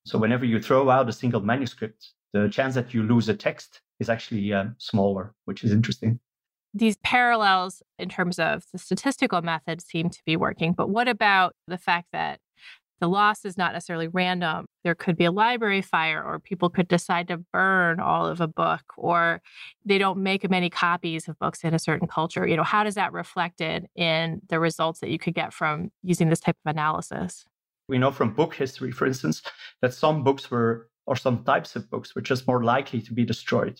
So 0.05 0.17
whenever 0.17 0.45
you 0.45 0.61
throw 0.61 0.89
out 0.89 1.09
a 1.09 1.13
single 1.13 1.41
manuscript, 1.41 2.13
the 2.33 2.47
chance 2.49 2.75
that 2.75 2.93
you 2.93 3.03
lose 3.03 3.27
a 3.29 3.33
text 3.33 3.81
is 3.99 4.09
actually 4.09 4.53
uh, 4.53 4.65
smaller, 4.77 5.33
which 5.45 5.63
is 5.63 5.71
interesting 5.71 6.19
these 6.73 6.97
parallels 6.97 7.81
in 7.97 8.09
terms 8.09 8.39
of 8.39 8.65
the 8.71 8.77
statistical 8.77 9.41
methods 9.41 9.85
seem 9.85 10.09
to 10.09 10.21
be 10.25 10.35
working. 10.35 10.73
But 10.73 10.89
what 10.89 11.07
about 11.07 11.55
the 11.67 11.77
fact 11.77 12.07
that 12.13 12.39
the 12.99 13.07
loss 13.07 13.45
is 13.45 13.57
not 13.57 13.73
necessarily 13.73 14.07
random? 14.07 14.65
There 14.83 14.95
could 14.95 15.17
be 15.17 15.25
a 15.25 15.31
library 15.31 15.81
fire, 15.81 16.23
or 16.23 16.39
people 16.39 16.69
could 16.69 16.87
decide 16.87 17.27
to 17.27 17.37
burn 17.53 17.99
all 17.99 18.25
of 18.25 18.41
a 18.41 18.47
book, 18.47 18.81
or 18.97 19.41
they 19.85 19.97
don't 19.97 20.19
make 20.19 20.49
many 20.49 20.69
copies 20.69 21.27
of 21.27 21.37
books 21.39 21.63
in 21.63 21.73
a 21.73 21.79
certain 21.79 22.07
culture. 22.07 22.47
You 22.47 22.57
know, 22.57 22.63
how 22.63 22.83
does 22.83 22.95
that 22.95 23.13
reflected 23.13 23.87
in 23.95 24.41
the 24.49 24.59
results 24.59 24.99
that 25.01 25.09
you 25.09 25.19
could 25.19 25.35
get 25.35 25.53
from 25.53 25.91
using 26.03 26.29
this 26.29 26.39
type 26.39 26.57
of 26.65 26.71
analysis? 26.71 27.45
We 27.87 27.97
know 27.97 28.11
from 28.11 28.33
book 28.33 28.55
history, 28.55 28.91
for 28.91 29.05
instance, 29.05 29.41
that 29.81 29.93
some 29.93 30.23
books 30.23 30.51
were, 30.51 30.89
or 31.05 31.15
some 31.15 31.43
types 31.43 31.75
of 31.75 31.89
books, 31.89 32.15
were 32.15 32.21
just 32.21 32.47
more 32.47 32.63
likely 32.63 33.01
to 33.01 33.13
be 33.13 33.23
destroyed. 33.23 33.79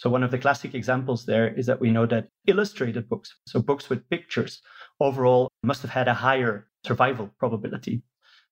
So 0.00 0.08
one 0.08 0.22
of 0.22 0.30
the 0.30 0.38
classic 0.38 0.74
examples 0.74 1.26
there 1.26 1.48
is 1.48 1.66
that 1.66 1.78
we 1.78 1.90
know 1.90 2.06
that 2.06 2.28
illustrated 2.46 3.06
books, 3.06 3.36
so 3.46 3.60
books 3.60 3.90
with 3.90 4.08
pictures, 4.08 4.62
overall 4.98 5.50
must 5.62 5.82
have 5.82 5.90
had 5.90 6.08
a 6.08 6.14
higher 6.14 6.68
survival 6.86 7.28
probability. 7.38 8.02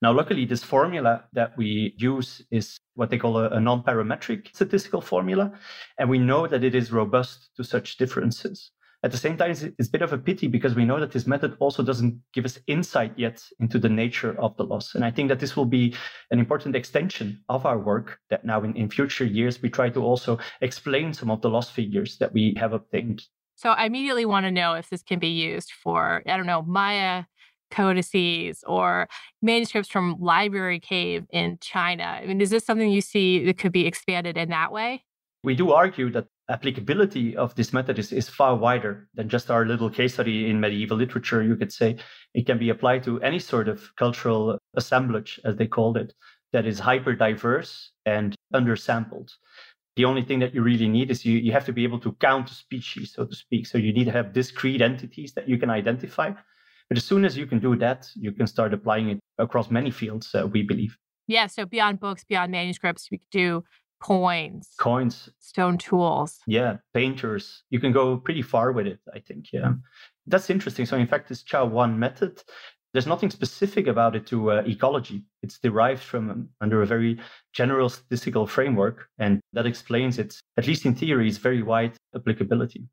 Now, 0.02 0.12
luckily, 0.12 0.44
this 0.44 0.62
formula 0.62 1.24
that 1.32 1.56
we 1.56 1.94
use 1.96 2.42
is 2.50 2.76
what 2.96 3.08
they 3.08 3.16
call 3.16 3.38
a, 3.38 3.48
a 3.48 3.60
non 3.60 3.82
parametric 3.82 4.54
statistical 4.54 5.00
formula. 5.00 5.50
And 5.96 6.10
we 6.10 6.18
know 6.18 6.46
that 6.46 6.64
it 6.64 6.74
is 6.74 6.92
robust 6.92 7.48
to 7.56 7.64
such 7.64 7.96
differences. 7.96 8.70
At 9.04 9.12
the 9.12 9.16
same 9.16 9.36
time, 9.36 9.52
it's, 9.52 9.62
it's 9.62 9.88
a 9.88 9.90
bit 9.90 10.02
of 10.02 10.12
a 10.12 10.18
pity 10.18 10.48
because 10.48 10.74
we 10.74 10.84
know 10.84 10.98
that 10.98 11.12
this 11.12 11.26
method 11.26 11.56
also 11.60 11.84
doesn't 11.84 12.20
give 12.32 12.44
us 12.44 12.58
insight 12.66 13.12
yet 13.16 13.42
into 13.60 13.78
the 13.78 13.88
nature 13.88 14.38
of 14.40 14.56
the 14.56 14.64
loss. 14.64 14.96
And 14.96 15.04
I 15.04 15.10
think 15.10 15.28
that 15.28 15.38
this 15.38 15.56
will 15.56 15.66
be 15.66 15.94
an 16.32 16.40
important 16.40 16.74
extension 16.74 17.40
of 17.48 17.64
our 17.64 17.78
work 17.78 18.18
that 18.30 18.44
now 18.44 18.62
in, 18.64 18.74
in 18.76 18.90
future 18.90 19.24
years, 19.24 19.62
we 19.62 19.70
try 19.70 19.88
to 19.90 20.02
also 20.02 20.38
explain 20.62 21.14
some 21.14 21.30
of 21.30 21.40
the 21.42 21.48
loss 21.48 21.70
figures 21.70 22.18
that 22.18 22.32
we 22.32 22.54
have 22.58 22.72
obtained. 22.72 23.22
So 23.54 23.70
I 23.70 23.86
immediately 23.86 24.24
want 24.24 24.46
to 24.46 24.50
know 24.50 24.74
if 24.74 24.90
this 24.90 25.02
can 25.02 25.20
be 25.20 25.28
used 25.28 25.72
for, 25.72 26.22
I 26.26 26.36
don't 26.36 26.46
know, 26.46 26.62
Maya 26.62 27.24
codices 27.70 28.64
or 28.66 29.08
manuscripts 29.42 29.90
from 29.90 30.16
Library 30.18 30.80
Cave 30.80 31.24
in 31.30 31.58
China. 31.60 32.04
I 32.04 32.26
mean, 32.26 32.40
is 32.40 32.50
this 32.50 32.64
something 32.64 32.90
you 32.90 33.00
see 33.00 33.44
that 33.44 33.58
could 33.58 33.72
be 33.72 33.86
expanded 33.86 34.36
in 34.36 34.48
that 34.50 34.72
way? 34.72 35.04
We 35.44 35.54
do 35.54 35.72
argue 35.72 36.10
that 36.10 36.26
applicability 36.48 37.36
of 37.36 37.54
this 37.54 37.72
method 37.72 37.98
is, 37.98 38.12
is 38.12 38.28
far 38.28 38.56
wider 38.56 39.08
than 39.14 39.28
just 39.28 39.50
our 39.50 39.66
little 39.66 39.90
case 39.90 40.14
study 40.14 40.48
in 40.48 40.60
medieval 40.60 40.96
literature. 40.96 41.42
You 41.42 41.56
could 41.56 41.72
say 41.72 41.96
it 42.34 42.46
can 42.46 42.58
be 42.58 42.70
applied 42.70 43.02
to 43.04 43.20
any 43.22 43.38
sort 43.38 43.68
of 43.68 43.94
cultural 43.96 44.58
assemblage, 44.74 45.40
as 45.44 45.56
they 45.56 45.66
called 45.66 45.96
it, 45.96 46.14
that 46.52 46.66
is 46.66 46.78
hyper 46.78 47.14
diverse 47.14 47.92
and 48.06 48.34
undersampled. 48.54 49.30
The 49.96 50.04
only 50.04 50.22
thing 50.22 50.38
that 50.38 50.54
you 50.54 50.62
really 50.62 50.88
need 50.88 51.10
is 51.10 51.24
you, 51.24 51.38
you 51.38 51.52
have 51.52 51.66
to 51.66 51.72
be 51.72 51.84
able 51.84 52.00
to 52.00 52.12
count 52.12 52.48
species, 52.48 53.12
so 53.14 53.26
to 53.26 53.34
speak. 53.34 53.66
So 53.66 53.78
you 53.78 53.92
need 53.92 54.04
to 54.04 54.12
have 54.12 54.32
discrete 54.32 54.80
entities 54.80 55.32
that 55.34 55.48
you 55.48 55.58
can 55.58 55.70
identify. 55.70 56.30
But 56.88 56.96
as 56.96 57.04
soon 57.04 57.24
as 57.24 57.36
you 57.36 57.46
can 57.46 57.58
do 57.58 57.76
that, 57.76 58.08
you 58.14 58.32
can 58.32 58.46
start 58.46 58.72
applying 58.72 59.10
it 59.10 59.18
across 59.38 59.70
many 59.70 59.90
fields, 59.90 60.34
uh, 60.34 60.46
we 60.46 60.62
believe. 60.62 60.96
Yeah, 61.26 61.46
so 61.46 61.66
beyond 61.66 62.00
books, 62.00 62.24
beyond 62.24 62.52
manuscripts, 62.52 63.10
we 63.10 63.18
could 63.18 63.30
do 63.30 63.64
coins, 64.00 64.70
coins, 64.78 65.28
stone 65.38 65.78
tools. 65.78 66.38
Yeah, 66.46 66.78
painters. 66.94 67.62
You 67.70 67.80
can 67.80 67.92
go 67.92 68.16
pretty 68.16 68.42
far 68.42 68.72
with 68.72 68.86
it, 68.86 69.00
I 69.14 69.20
think. 69.20 69.46
Yeah. 69.52 69.72
That's 70.26 70.50
interesting. 70.50 70.86
So, 70.86 70.96
in 70.96 71.06
fact, 71.06 71.28
this 71.28 71.42
Chao1 71.42 71.96
method, 71.96 72.42
there's 72.92 73.06
nothing 73.06 73.30
specific 73.30 73.86
about 73.86 74.14
it 74.16 74.26
to 74.26 74.52
uh, 74.52 74.62
ecology. 74.66 75.24
It's 75.42 75.58
derived 75.58 76.02
from 76.02 76.30
um, 76.30 76.48
under 76.60 76.82
a 76.82 76.86
very 76.86 77.18
general 77.52 77.88
statistical 77.88 78.46
framework, 78.46 79.08
and 79.18 79.40
that 79.52 79.66
explains 79.66 80.18
its, 80.18 80.40
at 80.56 80.66
least 80.66 80.84
in 80.84 80.94
theory, 80.94 81.28
its 81.28 81.38
very 81.38 81.62
wide 81.62 81.92
applicability. 82.14 82.84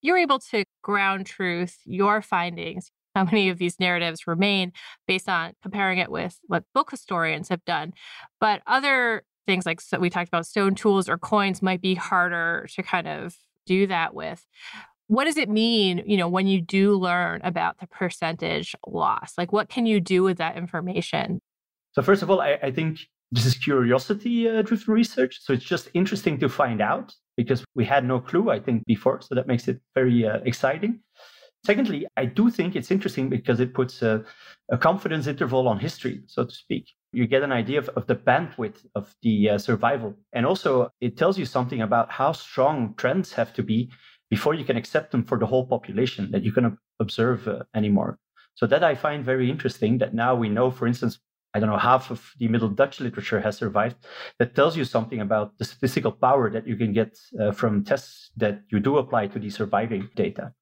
You're 0.00 0.18
able 0.18 0.40
to 0.50 0.64
ground 0.82 1.26
truth 1.26 1.78
your 1.84 2.22
findings. 2.22 2.90
How 3.14 3.24
many 3.24 3.50
of 3.50 3.58
these 3.58 3.78
narratives 3.78 4.26
remain 4.26 4.72
based 5.06 5.28
on 5.28 5.52
comparing 5.62 5.98
it 5.98 6.10
with 6.10 6.38
what 6.46 6.64
book 6.74 6.90
historians 6.90 7.48
have 7.50 7.64
done? 7.64 7.92
But 8.40 8.62
other 8.66 9.22
things 9.46 9.66
like 9.66 9.80
so 9.80 9.98
we 9.98 10.10
talked 10.10 10.28
about 10.28 10.46
stone 10.46 10.74
tools 10.74 11.08
or 11.08 11.18
coins 11.18 11.62
might 11.62 11.80
be 11.80 11.94
harder 11.94 12.66
to 12.74 12.82
kind 12.82 13.08
of 13.08 13.36
do 13.66 13.86
that 13.86 14.14
with. 14.14 14.44
What 15.08 15.24
does 15.24 15.36
it 15.36 15.48
mean 15.48 16.02
you 16.06 16.16
know 16.16 16.28
when 16.28 16.46
you 16.46 16.60
do 16.60 16.94
learn 16.96 17.40
about 17.42 17.78
the 17.78 17.86
percentage 17.86 18.74
loss? 18.86 19.34
Like 19.36 19.52
what 19.52 19.68
can 19.68 19.86
you 19.86 20.00
do 20.00 20.22
with 20.22 20.38
that 20.38 20.56
information? 20.56 21.40
So 21.92 22.02
first 22.02 22.22
of 22.22 22.30
all 22.30 22.40
i, 22.40 22.58
I 22.62 22.70
think 22.70 23.00
this 23.30 23.46
is 23.46 23.54
curiosity 23.54 24.48
uh, 24.48 24.62
driven 24.62 24.94
research. 24.94 25.38
So 25.40 25.54
it's 25.54 25.64
just 25.64 25.88
interesting 25.94 26.38
to 26.40 26.48
find 26.48 26.82
out 26.82 27.14
because 27.36 27.64
we 27.74 27.84
had 27.84 28.04
no 28.04 28.20
clue 28.20 28.50
i 28.50 28.60
think 28.60 28.84
before. 28.86 29.20
So 29.22 29.34
that 29.34 29.46
makes 29.46 29.68
it 29.68 29.80
very 29.94 30.26
uh, 30.26 30.38
exciting 30.44 31.00
secondly 31.64 32.06
i 32.16 32.24
do 32.24 32.50
think 32.50 32.74
it's 32.74 32.90
interesting 32.90 33.28
because 33.28 33.60
it 33.60 33.74
puts 33.74 34.02
a, 34.02 34.24
a 34.70 34.78
confidence 34.78 35.26
interval 35.26 35.68
on 35.68 35.78
history 35.78 36.22
so 36.26 36.44
to 36.44 36.54
speak 36.54 36.94
you 37.12 37.26
get 37.26 37.42
an 37.42 37.52
idea 37.52 37.78
of, 37.78 37.88
of 37.90 38.06
the 38.06 38.14
bandwidth 38.14 38.86
of 38.94 39.14
the 39.22 39.50
uh, 39.50 39.58
survival. 39.58 40.14
And 40.32 40.46
also, 40.46 40.90
it 41.00 41.16
tells 41.16 41.38
you 41.38 41.44
something 41.44 41.82
about 41.82 42.10
how 42.10 42.32
strong 42.32 42.94
trends 42.96 43.32
have 43.34 43.52
to 43.54 43.62
be 43.62 43.90
before 44.30 44.54
you 44.54 44.64
can 44.64 44.78
accept 44.78 45.12
them 45.12 45.22
for 45.22 45.38
the 45.38 45.46
whole 45.46 45.66
population 45.66 46.30
that 46.30 46.42
you 46.42 46.52
can 46.52 46.78
observe 47.00 47.46
uh, 47.46 47.64
anymore. 47.74 48.18
So, 48.54 48.66
that 48.66 48.82
I 48.82 48.94
find 48.94 49.24
very 49.24 49.50
interesting 49.50 49.98
that 49.98 50.14
now 50.14 50.34
we 50.34 50.48
know, 50.48 50.70
for 50.70 50.86
instance, 50.86 51.18
I 51.54 51.60
don't 51.60 51.68
know, 51.68 51.76
half 51.76 52.10
of 52.10 52.32
the 52.38 52.48
Middle 52.48 52.70
Dutch 52.70 52.98
literature 52.98 53.40
has 53.40 53.58
survived. 53.58 53.96
That 54.38 54.54
tells 54.54 54.74
you 54.74 54.86
something 54.86 55.20
about 55.20 55.58
the 55.58 55.66
statistical 55.66 56.12
power 56.12 56.48
that 56.50 56.66
you 56.66 56.76
can 56.76 56.94
get 56.94 57.18
uh, 57.38 57.52
from 57.52 57.84
tests 57.84 58.30
that 58.38 58.62
you 58.70 58.80
do 58.80 58.96
apply 58.96 59.26
to 59.28 59.38
the 59.38 59.50
surviving 59.50 60.08
data. 60.16 60.54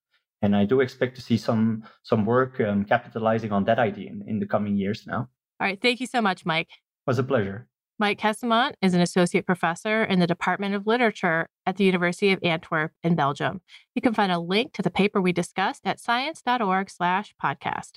And 0.43 0.57
I 0.57 0.65
do 0.65 0.81
expect 0.81 1.17
to 1.17 1.23
see 1.23 1.37
some 1.37 1.85
some 2.03 2.25
work 2.25 2.61
um, 2.61 2.85
capitalizing 2.85 3.53
on 3.53 3.65
that 3.65 3.79
idea 3.79 4.11
in, 4.11 4.25
in 4.27 4.39
the 4.39 4.47
coming 4.47 4.77
years 4.77 5.07
now. 5.07 5.29
All 5.61 5.67
right. 5.67 5.81
Thank 5.81 6.01
you 6.01 6.07
so 6.07 6.23
much, 6.23 6.47
Mike. 6.47 6.69
It 6.71 7.07
was 7.07 7.19
a 7.19 7.25
pleasure. 7.25 7.67
Mike 7.99 8.19
Kestemont 8.19 8.73
is 8.81 8.95
an 8.95 9.03
associate 9.03 9.45
professor 9.45 10.03
in 10.03 10.21
the 10.21 10.27
Department 10.27 10.75
of 10.75 10.87
Literature 10.87 11.51
at 11.67 11.77
the 11.77 11.85
University 11.85 12.33
of 12.33 12.39
Antwerp 12.43 12.93
in 13.03 13.15
Belgium. 13.15 13.61
You 13.95 14.01
can 14.01 14.15
find 14.15 14.33
a 14.33 14.39
link 14.39 14.73
to 14.73 14.81
the 14.81 14.91
paper 14.91 15.21
we 15.21 15.33
discussed 15.33 15.83
at 15.85 16.01
science.org/podcast. 16.01 17.93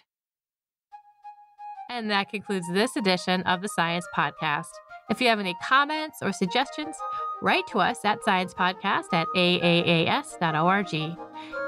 And 1.89 2.12
that 2.12 2.29
concludes 2.29 2.67
this 2.73 2.97
edition 2.97 3.43
of 3.43 3.62
the 3.62 3.69
Science 3.69 4.06
Podcast. 4.13 4.71
If 5.10 5.21
you 5.21 5.27
have 5.27 5.39
any 5.39 5.56
comments 5.63 6.17
or 6.21 6.34
suggestions, 6.34 6.95
write 7.41 7.67
to 7.67 7.79
us 7.79 8.05
at 8.05 8.21
sciencepodcast 8.21 9.13
at 9.13 9.27
aaas.org. 9.35 10.93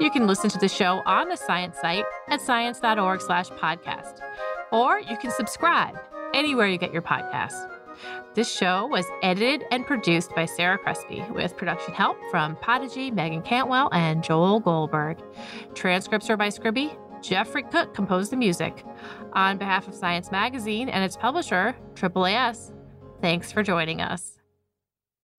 You 0.00 0.10
can 0.10 0.26
listen 0.26 0.50
to 0.50 0.58
the 0.58 0.68
show 0.68 1.02
on 1.06 1.28
the 1.28 1.36
science 1.36 1.78
site 1.78 2.04
at 2.28 2.40
science.org 2.40 3.20
slash 3.20 3.48
podcast, 3.50 4.20
or 4.72 5.00
you 5.00 5.16
can 5.16 5.30
subscribe 5.30 5.98
anywhere 6.34 6.66
you 6.66 6.78
get 6.78 6.92
your 6.92 7.02
podcasts. 7.02 7.70
This 8.34 8.54
show 8.54 8.86
was 8.86 9.06
edited 9.22 9.64
and 9.70 9.86
produced 9.86 10.34
by 10.34 10.44
Sarah 10.44 10.76
Crespi 10.76 11.24
with 11.30 11.56
production 11.56 11.94
help 11.94 12.18
from 12.30 12.56
Podigy, 12.56 13.10
Megan 13.10 13.40
Cantwell, 13.40 13.88
and 13.92 14.22
Joel 14.22 14.60
Goldberg. 14.60 15.18
Transcripts 15.74 16.28
are 16.28 16.36
by 16.36 16.48
Scribie. 16.48 16.98
Jeffrey 17.22 17.62
Cook 17.62 17.94
composed 17.94 18.30
the 18.30 18.36
music. 18.36 18.84
On 19.32 19.56
behalf 19.56 19.88
of 19.88 19.94
Science 19.94 20.30
Magazine 20.30 20.90
and 20.90 21.02
its 21.02 21.16
publisher, 21.16 21.74
AAAS, 21.94 22.72
thanks 23.22 23.50
for 23.50 23.62
joining 23.62 24.02
us. 24.02 24.35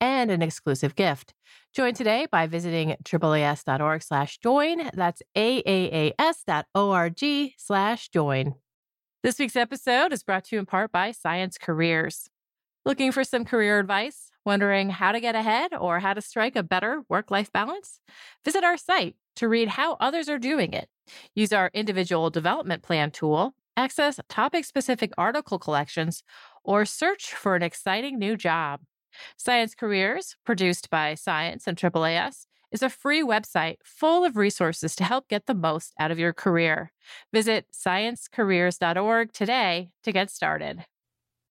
and 0.00 0.30
an 0.30 0.42
exclusive 0.42 0.94
gift. 0.94 1.34
Join 1.74 1.94
today 1.94 2.26
by 2.30 2.46
visiting 2.46 2.96
AAAS.org 3.04 4.02
slash 4.02 4.38
join. 4.38 4.90
That's 4.94 5.22
AAAS.org 5.36 7.22
slash 7.58 8.08
join. 8.08 8.54
This 9.22 9.38
week's 9.38 9.56
episode 9.56 10.12
is 10.12 10.22
brought 10.22 10.44
to 10.44 10.56
you 10.56 10.60
in 10.60 10.66
part 10.66 10.92
by 10.92 11.10
Science 11.10 11.56
Careers. 11.58 12.28
Looking 12.84 13.12
for 13.12 13.24
some 13.24 13.46
career 13.46 13.78
advice? 13.78 14.30
Wondering 14.44 14.90
how 14.90 15.12
to 15.12 15.20
get 15.20 15.34
ahead 15.34 15.72
or 15.72 16.00
how 16.00 16.12
to 16.12 16.20
strike 16.20 16.54
a 16.54 16.62
better 16.62 17.02
work 17.08 17.30
life 17.30 17.50
balance? 17.50 18.00
Visit 18.44 18.62
our 18.62 18.76
site 18.76 19.16
to 19.36 19.48
read 19.48 19.68
how 19.68 19.96
others 20.00 20.28
are 20.28 20.38
doing 20.38 20.74
it. 20.74 20.88
Use 21.34 21.52
our 21.52 21.70
individual 21.72 22.28
development 22.28 22.82
plan 22.82 23.10
tool, 23.10 23.54
access 23.76 24.20
topic 24.28 24.66
specific 24.66 25.12
article 25.16 25.58
collections, 25.58 26.22
or 26.62 26.84
search 26.84 27.32
for 27.32 27.56
an 27.56 27.62
exciting 27.62 28.18
new 28.18 28.36
job. 28.36 28.80
Science 29.36 29.74
Careers, 29.74 30.36
produced 30.44 30.90
by 30.90 31.14
Science 31.14 31.66
and 31.66 31.76
AAAS, 31.76 32.46
is 32.70 32.82
a 32.82 32.90
free 32.90 33.22
website 33.22 33.76
full 33.84 34.24
of 34.24 34.36
resources 34.36 34.96
to 34.96 35.04
help 35.04 35.28
get 35.28 35.46
the 35.46 35.54
most 35.54 35.94
out 35.98 36.10
of 36.10 36.18
your 36.18 36.32
career. 36.32 36.92
Visit 37.32 37.66
sciencecareers.org 37.72 39.32
today 39.32 39.90
to 40.02 40.12
get 40.12 40.30
started. 40.30 40.84